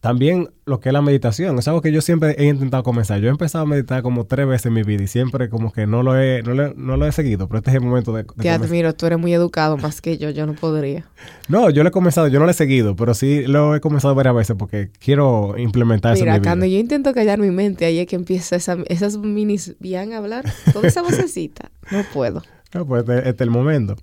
También 0.00 0.50
lo 0.64 0.78
que 0.80 0.90
es 0.90 0.92
la 0.92 1.02
meditación, 1.02 1.58
es 1.58 1.66
algo 1.66 1.80
que 1.80 1.90
yo 1.90 2.00
siempre 2.00 2.36
he 2.38 2.46
intentado 2.46 2.82
comenzar. 2.82 3.20
Yo 3.20 3.28
he 3.28 3.30
empezado 3.30 3.64
a 3.64 3.66
meditar 3.66 4.02
como 4.02 4.24
tres 4.26 4.46
veces 4.46 4.66
en 4.66 4.74
mi 4.74 4.82
vida 4.82 5.02
y 5.02 5.08
siempre 5.08 5.48
como 5.48 5.72
que 5.72 5.86
no 5.86 6.02
lo 6.02 6.20
he, 6.20 6.42
no, 6.42 6.96
lo 6.96 7.06
he 7.06 7.12
seguido, 7.12 7.48
pero 7.48 7.58
este 7.58 7.70
es 7.70 7.76
el 7.76 7.82
momento 7.82 8.12
de... 8.12 8.24
Te 8.24 8.50
admiro, 8.50 8.94
tú 8.94 9.06
eres 9.06 9.18
muy 9.18 9.32
educado 9.32 9.76
más 9.76 10.00
que 10.00 10.18
yo, 10.18 10.30
yo 10.30 10.46
no 10.46 10.54
podría. 10.54 11.04
No, 11.48 11.70
yo 11.70 11.82
lo 11.82 11.88
he 11.88 11.92
comenzado, 11.92 12.28
yo 12.28 12.38
no 12.38 12.44
lo 12.44 12.50
he 12.50 12.54
seguido, 12.54 12.94
pero 12.94 13.14
sí 13.14 13.42
lo 13.46 13.74
he 13.74 13.80
comenzado 13.80 14.14
varias 14.14 14.34
veces 14.34 14.56
porque 14.56 14.90
quiero 15.00 15.54
implementar 15.58 16.14
eso 16.14 16.24
en 16.24 16.30
mi 16.30 16.38
vida. 16.38 16.48
cuando 16.48 16.66
yo 16.66 16.78
intento 16.78 17.12
callar 17.12 17.38
mi 17.38 17.50
mente, 17.50 17.84
ahí 17.84 17.98
es 17.98 18.06
que 18.06 18.16
empieza 18.16 18.56
esa, 18.56 18.78
esas 18.86 19.16
minis 19.18 19.74
bien 19.80 20.12
a 20.12 20.18
hablar, 20.18 20.44
toda 20.72 20.86
esa 20.88 21.02
vocecita, 21.02 21.70
no 21.90 22.02
puedo. 22.12 22.42
No, 22.74 22.86
pues 22.86 23.00
este, 23.00 23.16
este 23.20 23.30
es 23.30 23.40
el 23.40 23.50
momento. 23.50 23.96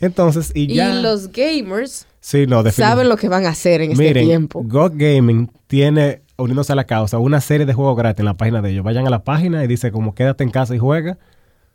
Entonces, 0.00 0.52
y 0.54 0.74
ya... 0.74 0.94
Y 0.94 1.02
los 1.02 1.30
gamers 1.32 2.06
Sí, 2.20 2.46
no, 2.46 2.62
Saben 2.70 3.08
lo 3.08 3.16
que 3.16 3.28
van 3.28 3.46
a 3.46 3.50
hacer 3.50 3.80
en 3.80 3.92
este 3.92 4.12
tiempo. 4.12 4.62
God 4.62 4.92
Gaming 4.96 5.50
tiene, 5.66 6.20
uniéndose 6.36 6.72
a 6.72 6.76
la 6.76 6.84
causa, 6.84 7.18
una 7.18 7.40
serie 7.40 7.64
de 7.64 7.72
juegos 7.72 7.96
gratis 7.96 8.20
en 8.20 8.26
la 8.26 8.36
página 8.36 8.60
de 8.60 8.70
ellos. 8.70 8.84
Vayan 8.84 9.06
a 9.06 9.10
la 9.10 9.24
página 9.24 9.64
y 9.64 9.66
dice 9.66 9.92
como 9.92 10.14
quédate 10.14 10.44
en 10.44 10.50
casa 10.50 10.74
y 10.74 10.78
juega. 10.78 11.16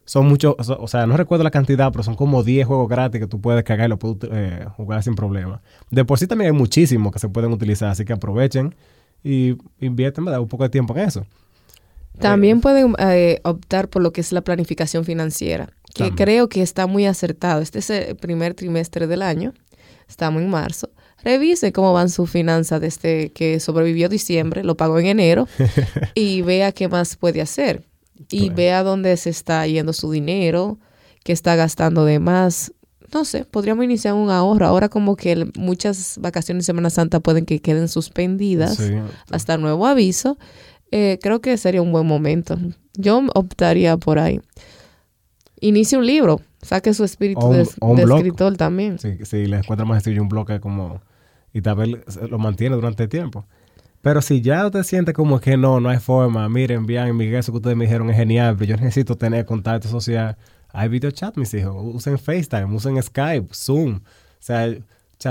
son 0.05 0.27
muchos, 0.27 0.55
o 0.59 0.87
sea, 0.87 1.07
no 1.07 1.15
recuerdo 1.17 1.43
la 1.43 1.51
cantidad, 1.51 1.91
pero 1.91 2.03
son 2.03 2.15
como 2.15 2.43
10 2.43 2.67
juegos 2.67 2.89
gratis 2.89 3.21
que 3.21 3.27
tú 3.27 3.39
puedes 3.39 3.63
cargar 3.63 3.87
y 3.87 3.89
lo 3.89 3.97
puedes 3.97 4.17
eh, 4.31 4.65
jugar 4.75 5.01
sin 5.01 5.15
problema. 5.15 5.61
De 5.89 6.03
por 6.05 6.19
sí 6.19 6.27
también 6.27 6.51
hay 6.51 6.57
muchísimos 6.57 7.11
que 7.13 7.19
se 7.19 7.29
pueden 7.29 7.51
utilizar, 7.51 7.89
así 7.89 8.03
que 8.03 8.13
aprovechen 8.13 8.75
y 9.23 9.55
invierten 9.79 10.27
un 10.27 10.47
poco 10.47 10.63
de 10.63 10.69
tiempo 10.69 10.93
en 10.95 11.07
eso. 11.07 11.25
También 12.19 12.57
eh, 12.57 12.61
pueden 12.61 12.95
eh, 12.99 13.39
optar 13.43 13.87
por 13.87 14.03
lo 14.03 14.11
que 14.11 14.21
es 14.21 14.31
la 14.33 14.41
planificación 14.41 15.05
financiera, 15.05 15.69
que 15.93 16.11
creo 16.11 16.49
que 16.49 16.61
está 16.61 16.87
muy 16.87 17.05
acertado. 17.05 17.61
Este 17.61 17.79
es 17.79 17.89
el 17.89 18.15
primer 18.15 18.53
trimestre 18.53 19.07
del 19.07 19.21
año, 19.21 19.53
estamos 20.07 20.41
en 20.41 20.49
marzo. 20.49 20.89
Revise 21.23 21.71
cómo 21.71 21.93
van 21.93 22.09
sus 22.09 22.29
finanzas 22.29 22.81
desde 22.81 23.31
que 23.31 23.59
sobrevivió 23.59 24.09
diciembre, 24.09 24.63
lo 24.63 24.75
pagó 24.75 24.99
en 24.99 25.05
enero, 25.05 25.47
y 26.15 26.41
vea 26.41 26.71
qué 26.71 26.87
más 26.87 27.15
puede 27.15 27.41
hacer 27.41 27.83
y 28.29 28.49
vea 28.49 28.83
dónde 28.83 29.15
se 29.17 29.29
está 29.29 29.65
yendo 29.67 29.93
su 29.93 30.11
dinero, 30.11 30.79
qué 31.23 31.33
está 31.33 31.55
gastando 31.55 32.05
de 32.05 32.19
más. 32.19 32.73
No 33.13 33.25
sé, 33.25 33.45
podríamos 33.45 33.85
iniciar 33.85 34.15
un 34.15 34.31
ahorro. 34.31 34.65
Ahora 34.65 34.89
como 34.89 35.15
que 35.15 35.47
muchas 35.55 36.17
vacaciones 36.19 36.63
de 36.63 36.65
Semana 36.65 36.89
Santa 36.89 37.19
pueden 37.19 37.45
que 37.45 37.61
queden 37.61 37.87
suspendidas 37.87 38.79
hasta 39.29 39.57
nuevo 39.57 39.85
aviso. 39.85 40.37
Eh, 40.91 41.19
creo 41.21 41.41
que 41.41 41.57
sería 41.57 41.81
un 41.81 41.91
buen 41.91 42.07
momento. 42.07 42.57
Yo 42.95 43.23
optaría 43.35 43.97
por 43.97 44.19
ahí. 44.19 44.39
Inicie 45.63 45.97
un 45.97 46.05
libro, 46.05 46.41
saque 46.61 46.93
su 46.93 47.05
espíritu 47.05 47.49
de, 47.51 47.61
escritor 47.61 48.57
también. 48.57 48.99
Sí, 48.99 49.17
sí, 49.23 49.45
le 49.45 49.59
encuentra 49.59 49.85
más 49.85 50.03
sencillo 50.03 50.21
un 50.21 50.27
bloque 50.27 50.59
como... 50.59 51.01
Y 51.53 51.61
tal 51.61 51.77
vez 51.77 51.89
lo 52.29 52.37
mantiene 52.37 52.75
durante 52.75 53.03
el 53.03 53.09
tiempo. 53.09 53.45
Pero 54.01 54.21
si 54.21 54.41
ya 54.41 54.65
usted 54.65 54.83
siente 54.83 55.13
como 55.13 55.39
que 55.39 55.55
no, 55.55 55.79
no 55.79 55.87
hay 55.87 55.99
forma, 55.99 56.49
miren, 56.49 56.85
bien, 56.85 57.15
Miguel, 57.15 57.35
eso 57.35 57.53
que 57.53 57.59
ustedes 57.59 57.77
me 57.77 57.85
dijeron 57.85 58.09
es 58.09 58.17
genial, 58.17 58.57
pero 58.59 58.71
yo 58.71 58.75
necesito 58.75 59.15
tener 59.15 59.45
contacto 59.45 59.87
social. 59.87 60.35
Hay 60.73 60.89
video 60.89 61.11
chat, 61.11 61.37
mis 61.37 61.53
hijos. 61.53 61.73
Usen 61.95 62.19
FaceTime, 62.19 62.65
usen 62.65 63.01
Skype, 63.01 63.47
Zoom. 63.53 63.95
O 63.95 64.01
sea, 64.39 64.75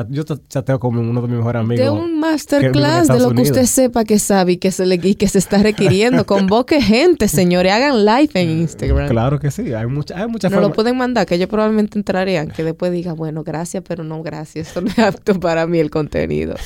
yo 0.09 0.25
chateo 0.49 0.81
con 0.81 0.97
uno 0.97 1.21
de 1.21 1.29
mis 1.29 1.37
mejores 1.37 1.61
amigos. 1.61 1.85
De 1.85 1.91
un 1.91 2.19
masterclass 2.19 3.09
de 3.09 3.19
lo 3.19 3.31
que 3.33 3.43
usted 3.43 3.67
sepa 3.67 4.05
que 4.05 4.19
sabe 4.19 4.53
y 4.53 4.57
que 4.57 4.71
se, 4.71 4.87
le, 4.87 4.99
y 5.03 5.15
que 5.15 5.29
se 5.29 5.39
está 5.39 5.59
requiriendo. 5.59 6.25
Convoque 6.27 6.81
gente, 6.81 7.29
señores. 7.29 7.73
Hagan 7.73 8.05
live 8.05 8.31
en 8.35 8.51
Instagram. 8.51 9.09
Claro 9.09 9.39
que 9.39 9.51
sí. 9.51 9.73
Hay, 9.75 9.87
mucha, 9.87 10.19
hay 10.19 10.29
muchas 10.29 10.51
No 10.51 10.61
lo 10.61 10.73
pueden 10.73 10.97
mandar, 10.97 11.27
que 11.27 11.35
ellos 11.35 11.49
probablemente 11.49 11.99
entrarían. 11.99 12.49
Que 12.49 12.65
después 12.65 12.93
diga, 12.93 13.13
bueno, 13.13 13.43
gracias, 13.45 13.83
pero 13.87 14.05
no 14.05 14.23
gracias. 14.23 14.69
Esto 14.69 14.81
no 14.81 14.89
es 14.89 14.99
apto 14.99 15.39
para 15.39 15.67
mí 15.67 15.79
el 15.79 15.91
contenido. 15.91 16.55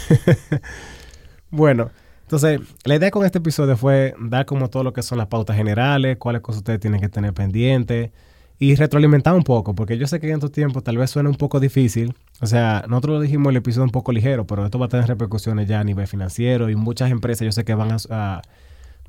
Bueno, 1.49 1.91
entonces, 2.23 2.61
la 2.85 2.97
idea 2.97 3.13
con 3.13 3.25
este 3.25 3.39
episodio 3.39 3.77
fue 3.77 4.15
dar 4.19 4.47
como 4.47 4.69
todo 4.69 4.83
lo 4.83 4.93
que 4.93 5.01
son 5.03 5.17
las 5.17 5.29
pautas 5.29 5.57
generales, 5.57 6.17
cuáles 6.19 6.43
cosas 6.43 6.59
ustedes 6.59 6.81
tienen 6.81 7.01
que 7.01 7.09
tener 7.09 7.33
pendientes 7.33 8.11
y 8.59 8.75
retroalimentar 8.75 9.35
un 9.35 9.43
poco, 9.43 9.75
porque 9.75 9.99
yo 9.99 10.07
sé 10.07 10.19
que 10.19 10.29
en 10.29 10.35
estos 10.35 10.53
tiempos 10.53 10.83
tal 10.83 10.97
vez 10.97 11.11
suena 11.11 11.29
un 11.29 11.35
poco 11.35 11.61
difícil. 11.61 12.15
O 12.41 12.47
sea, 12.47 12.85
nosotros 12.89 13.17
lo 13.17 13.21
dijimos 13.21 13.51
el 13.51 13.57
episodio 13.57 13.85
un 13.85 13.91
poco 13.91 14.13
ligero, 14.13 14.47
pero 14.47 14.65
esto 14.65 14.79
va 14.79 14.87
a 14.87 14.89
tener 14.89 15.07
repercusiones 15.07 15.69
ya 15.69 15.81
a 15.81 15.85
nivel 15.85 16.07
financiero 16.07 16.71
y 16.71 16.77
muchas 16.77 17.11
empresas 17.11 17.45
yo 17.45 17.53
sé 17.53 17.65
que 17.65 17.75
van 17.75 17.97
a, 18.11 18.43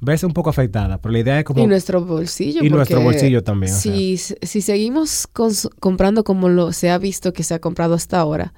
verse 0.02 0.26
un 0.26 0.34
poco 0.34 0.50
afectadas, 0.50 1.00
pero 1.02 1.14
la 1.14 1.20
idea 1.20 1.40
es 1.40 1.46
como... 1.46 1.62
Y 1.62 1.68
nuestro 1.68 2.04
bolsillo. 2.04 2.64
Y 2.64 2.70
nuestro 2.70 3.02
bolsillo 3.02 3.44
también. 3.44 3.74
Si, 3.74 4.18
si 4.18 4.62
seguimos 4.62 5.28
comprando 5.80 6.24
como 6.24 6.50
lo 6.50 6.74
se 6.74 6.90
ha 6.90 6.98
visto 6.98 7.32
que 7.32 7.44
se 7.44 7.54
ha 7.54 7.60
comprado 7.60 7.94
hasta 7.94 8.20
ahora, 8.20 8.54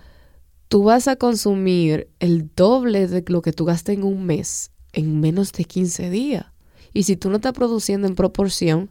tú 0.70 0.84
vas 0.84 1.08
a 1.08 1.18
consumir 1.18 2.10
el 2.20 2.50
doble 2.56 3.08
de 3.08 3.24
lo 3.28 3.44
que 3.44 3.54
tú 3.54 3.66
gastas 3.66 3.96
en 3.96 4.04
un 4.04 4.26
mes 4.26 4.72
en 4.92 5.20
menos 5.20 5.52
de 5.52 5.66
15 5.66 6.10
días. 6.10 6.48
Y 6.94 7.04
si 7.04 7.16
tú 7.16 7.30
no 7.30 7.36
estás 7.36 7.54
produciendo 7.54 8.08
en 8.08 8.16
proporción, 8.16 8.90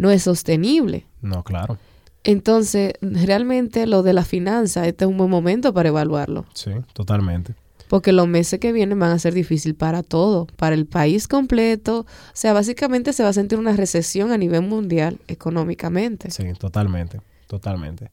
no 0.00 0.10
es 0.10 0.22
sostenible. 0.22 1.06
No, 1.20 1.44
claro. 1.44 1.78
Entonces, 2.24 2.94
realmente 3.02 3.86
lo 3.86 4.02
de 4.02 4.14
la 4.14 4.24
finanza, 4.24 4.86
este 4.86 5.04
es 5.04 5.10
un 5.10 5.18
buen 5.18 5.30
momento 5.30 5.74
para 5.74 5.90
evaluarlo. 5.90 6.46
Sí, 6.54 6.70
totalmente. 6.94 7.54
Porque 7.88 8.12
los 8.12 8.26
meses 8.26 8.60
que 8.60 8.72
vienen 8.72 8.98
van 8.98 9.10
a 9.10 9.18
ser 9.18 9.34
difíciles 9.34 9.76
para 9.76 10.02
todo, 10.02 10.46
para 10.56 10.74
el 10.74 10.86
país 10.86 11.28
completo. 11.28 12.00
O 12.00 12.06
sea, 12.32 12.52
básicamente 12.52 13.12
se 13.12 13.22
va 13.22 13.28
a 13.28 13.32
sentir 13.32 13.58
una 13.58 13.74
recesión 13.74 14.32
a 14.32 14.38
nivel 14.38 14.62
mundial 14.62 15.18
económicamente. 15.28 16.30
Sí, 16.30 16.44
totalmente, 16.58 17.20
totalmente. 17.46 18.10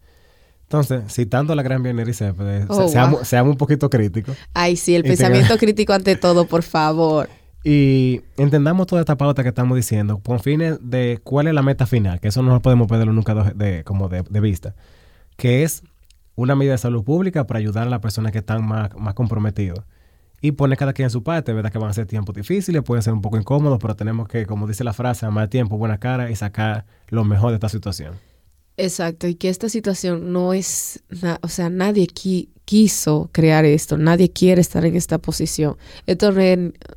Entonces, 0.64 1.04
citando 1.10 1.54
a 1.54 1.56
la 1.56 1.64
gran 1.64 1.82
Vianera 1.84 2.10
y 2.10 2.14
oh, 2.68 2.90
seamos, 2.90 3.52
un 3.52 3.58
poquito 3.58 3.90
críticos. 3.90 4.36
Ay, 4.54 4.76
sí, 4.76 4.94
el 4.96 5.04
pensamiento 5.04 5.58
crítico 5.58 5.94
ante 5.94 6.18
todo, 6.18 6.46
por 6.46 6.64
favor. 6.64 7.30
Y 7.70 8.22
entendamos 8.38 8.88
toda 8.88 9.02
esta 9.02 9.18
pauta 9.18 9.44
que 9.44 9.50
estamos 9.50 9.76
diciendo 9.76 10.20
con 10.20 10.40
fines 10.40 10.80
de 10.82 11.20
cuál 11.22 11.48
es 11.48 11.54
la 11.54 11.62
meta 11.62 11.86
final, 11.86 12.22
que 12.22 12.30
eso 12.30 12.42
no 12.42 12.62
podemos 12.62 12.88
perderlo 12.88 13.12
nunca 13.12 13.36
de, 13.36 13.84
como 13.84 14.08
de, 14.08 14.40
vista, 14.40 14.74
que 15.36 15.64
es 15.64 15.84
una 16.36 16.56
medida 16.56 16.72
de 16.72 16.78
salud 16.78 17.04
pública 17.04 17.46
para 17.46 17.58
ayudar 17.58 17.86
a 17.86 17.90
las 17.90 18.00
personas 18.00 18.32
que 18.32 18.38
están 18.38 18.66
más, 18.66 18.96
más 18.96 19.16
comprometidas. 19.16 19.84
Y 20.40 20.54
poner 20.54 20.78
cada 20.78 20.94
quien 20.94 21.08
en 21.08 21.10
su 21.10 21.24
parte, 21.24 21.52
¿verdad? 21.52 21.70
Que 21.70 21.78
van 21.78 21.90
a 21.90 21.94
ser 21.94 22.06
tiempos 22.06 22.34
difíciles, 22.34 22.84
pueden 22.84 23.04
ser 23.04 23.12
un 23.12 23.22
poco 23.22 23.38
incómodos, 23.38 23.80
pero 23.82 23.98
tenemos 23.98 24.30
que, 24.30 24.46
como 24.46 24.66
dice 24.66 24.86
la 24.86 24.94
frase, 24.94 25.26
amar 25.26 25.50
tiempo, 25.50 25.78
buena 25.78 25.98
cara 25.98 26.32
y 26.32 26.38
sacar 26.38 26.86
lo 27.10 27.26
mejor 27.26 27.50
de 27.50 27.56
esta 27.56 27.68
situación. 27.68 28.14
Exacto, 28.78 29.28
y 29.28 29.34
que 29.34 29.50
esta 29.50 29.70
situación 29.70 30.32
no 30.32 30.54
es, 30.54 31.04
o 31.42 31.48
sea, 31.48 31.72
nadie 31.72 32.08
quiso 32.64 33.30
crear 33.32 33.66
esto, 33.66 33.98
nadie 33.98 34.30
quiere 34.30 34.62
estar 34.62 34.86
en 34.86 34.96
esta 34.96 35.18
posición. 35.18 35.78
Esto, 36.06 36.32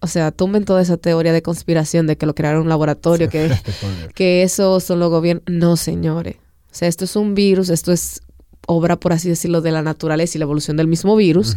o 0.02 0.06
sea, 0.06 0.30
tumben 0.30 0.66
toda 0.66 0.82
esa 0.82 0.98
teoría 0.98 1.32
de 1.32 1.40
conspiración 1.40 2.06
de 2.06 2.16
que 2.16 2.26
lo 2.26 2.34
crearon 2.34 2.62
un 2.62 2.68
laboratorio, 2.68 3.30
que, 3.30 3.50
que 4.14 4.42
eso 4.42 4.78
son 4.80 4.98
los 4.98 5.08
gobiernos. 5.08 5.44
No, 5.46 5.76
señores. 5.78 6.36
O 6.70 6.74
sea, 6.74 6.86
esto 6.86 7.06
es 7.06 7.16
un 7.16 7.34
virus, 7.34 7.70
esto 7.70 7.92
es 7.92 8.20
obra, 8.66 9.00
por 9.00 9.14
así 9.14 9.30
decirlo, 9.30 9.62
de 9.62 9.72
la 9.72 9.80
naturaleza 9.80 10.36
y 10.36 10.40
la 10.40 10.44
evolución 10.44 10.76
del 10.76 10.86
mismo 10.86 11.16
virus. 11.16 11.56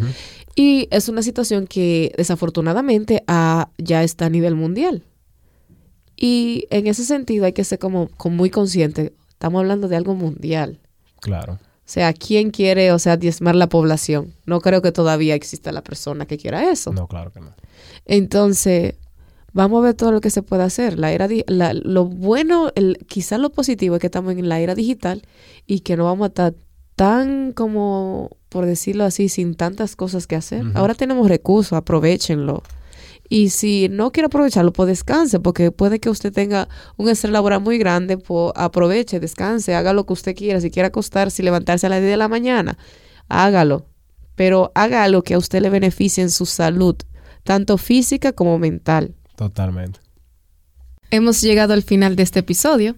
Y 0.55 0.87
es 0.89 1.09
una 1.09 1.21
situación 1.21 1.67
que 1.67 2.13
desafortunadamente 2.15 3.23
ya 3.77 4.03
está 4.03 4.27
a 4.27 4.29
nivel 4.29 4.55
mundial. 4.55 5.03
Y 6.15 6.65
en 6.69 6.87
ese 6.87 7.03
sentido 7.03 7.45
hay 7.45 7.53
que 7.53 7.65
ser 7.65 7.79
como, 7.79 8.07
como 8.15 8.37
muy 8.37 8.49
consciente 8.49 9.13
Estamos 9.43 9.59
hablando 9.59 9.89
de 9.89 9.97
algo 9.97 10.15
mundial. 10.15 10.79
Claro. 11.19 11.55
O 11.55 11.59
sea, 11.83 12.13
¿quién 12.13 12.49
quiere, 12.49 12.93
o 12.93 12.97
sea, 12.97 13.17
diezmar 13.17 13.55
la 13.55 13.67
población? 13.67 14.33
No 14.45 14.61
creo 14.61 14.81
que 14.81 14.93
todavía 14.93 15.35
exista 15.35 15.73
la 15.73 15.81
persona 15.81 16.25
que 16.25 16.37
quiera 16.37 16.71
eso. 16.71 16.93
No, 16.93 17.09
claro 17.09 17.29
que 17.33 17.41
no. 17.41 17.53
Entonces, 18.05 18.95
vamos 19.51 19.79
a 19.79 19.87
ver 19.87 19.95
todo 19.95 20.13
lo 20.13 20.21
que 20.21 20.29
se 20.29 20.43
puede 20.43 20.63
hacer. 20.63 20.97
La 20.97 21.11
era, 21.11 21.27
lo 21.73 22.05
bueno, 22.05 22.71
el, 22.75 22.99
quizás 23.09 23.37
lo 23.37 23.49
positivo 23.49 23.95
es 23.95 23.99
que 23.99 24.07
estamos 24.07 24.31
en 24.31 24.47
la 24.47 24.61
era 24.61 24.75
digital 24.75 25.23
y 25.67 25.81
que 25.81 25.97
no 25.97 26.05
vamos 26.05 26.23
a 26.23 26.27
estar 26.29 26.53
tan 26.95 27.51
como, 27.51 28.37
por 28.47 28.65
decirlo 28.65 29.03
así, 29.03 29.27
sin 29.27 29.55
tantas 29.55 29.97
cosas 29.97 30.25
que 30.25 30.37
hacer. 30.37 30.63
Ahora 30.73 30.95
tenemos 30.95 31.27
recursos, 31.27 31.73
aprovechenlo. 31.73 32.63
Y 33.33 33.49
si 33.49 33.89
no 33.89 34.11
quiere 34.11 34.27
aprovecharlo, 34.27 34.71
pues 34.71 34.85
descanse, 34.89 35.39
porque 35.39 35.71
puede 35.71 35.99
que 35.99 36.11
usted 36.11 36.31
tenga 36.31 36.69
un 36.97 37.09
estrés 37.09 37.33
laboral 37.33 37.61
muy 37.61 37.79
grande, 37.79 38.19
pues 38.19 38.53
aproveche, 38.55 39.19
descanse, 39.19 39.73
haga 39.73 39.91
lo 39.91 40.05
que 40.05 40.13
usted 40.13 40.35
quiera. 40.35 40.61
Si 40.61 40.69
quiere 40.69 40.85
acostarse 40.85 41.41
y 41.41 41.45
levantarse 41.45 41.87
a 41.87 41.89
las 41.89 41.99
10 41.99 42.11
de 42.11 42.17
la 42.17 42.27
mañana, 42.27 42.77
hágalo. 43.29 43.87
Pero 44.35 44.71
haga 44.75 45.07
lo 45.07 45.23
que 45.23 45.33
a 45.33 45.39
usted 45.39 45.63
le 45.63 45.71
beneficie 45.71 46.21
en 46.21 46.29
su 46.29 46.45
salud, 46.45 46.95
tanto 47.43 47.79
física 47.79 48.33
como 48.33 48.59
mental. 48.59 49.15
Totalmente. 49.35 49.99
Hemos 51.09 51.41
llegado 51.41 51.73
al 51.73 51.81
final 51.81 52.15
de 52.15 52.21
este 52.21 52.41
episodio. 52.41 52.97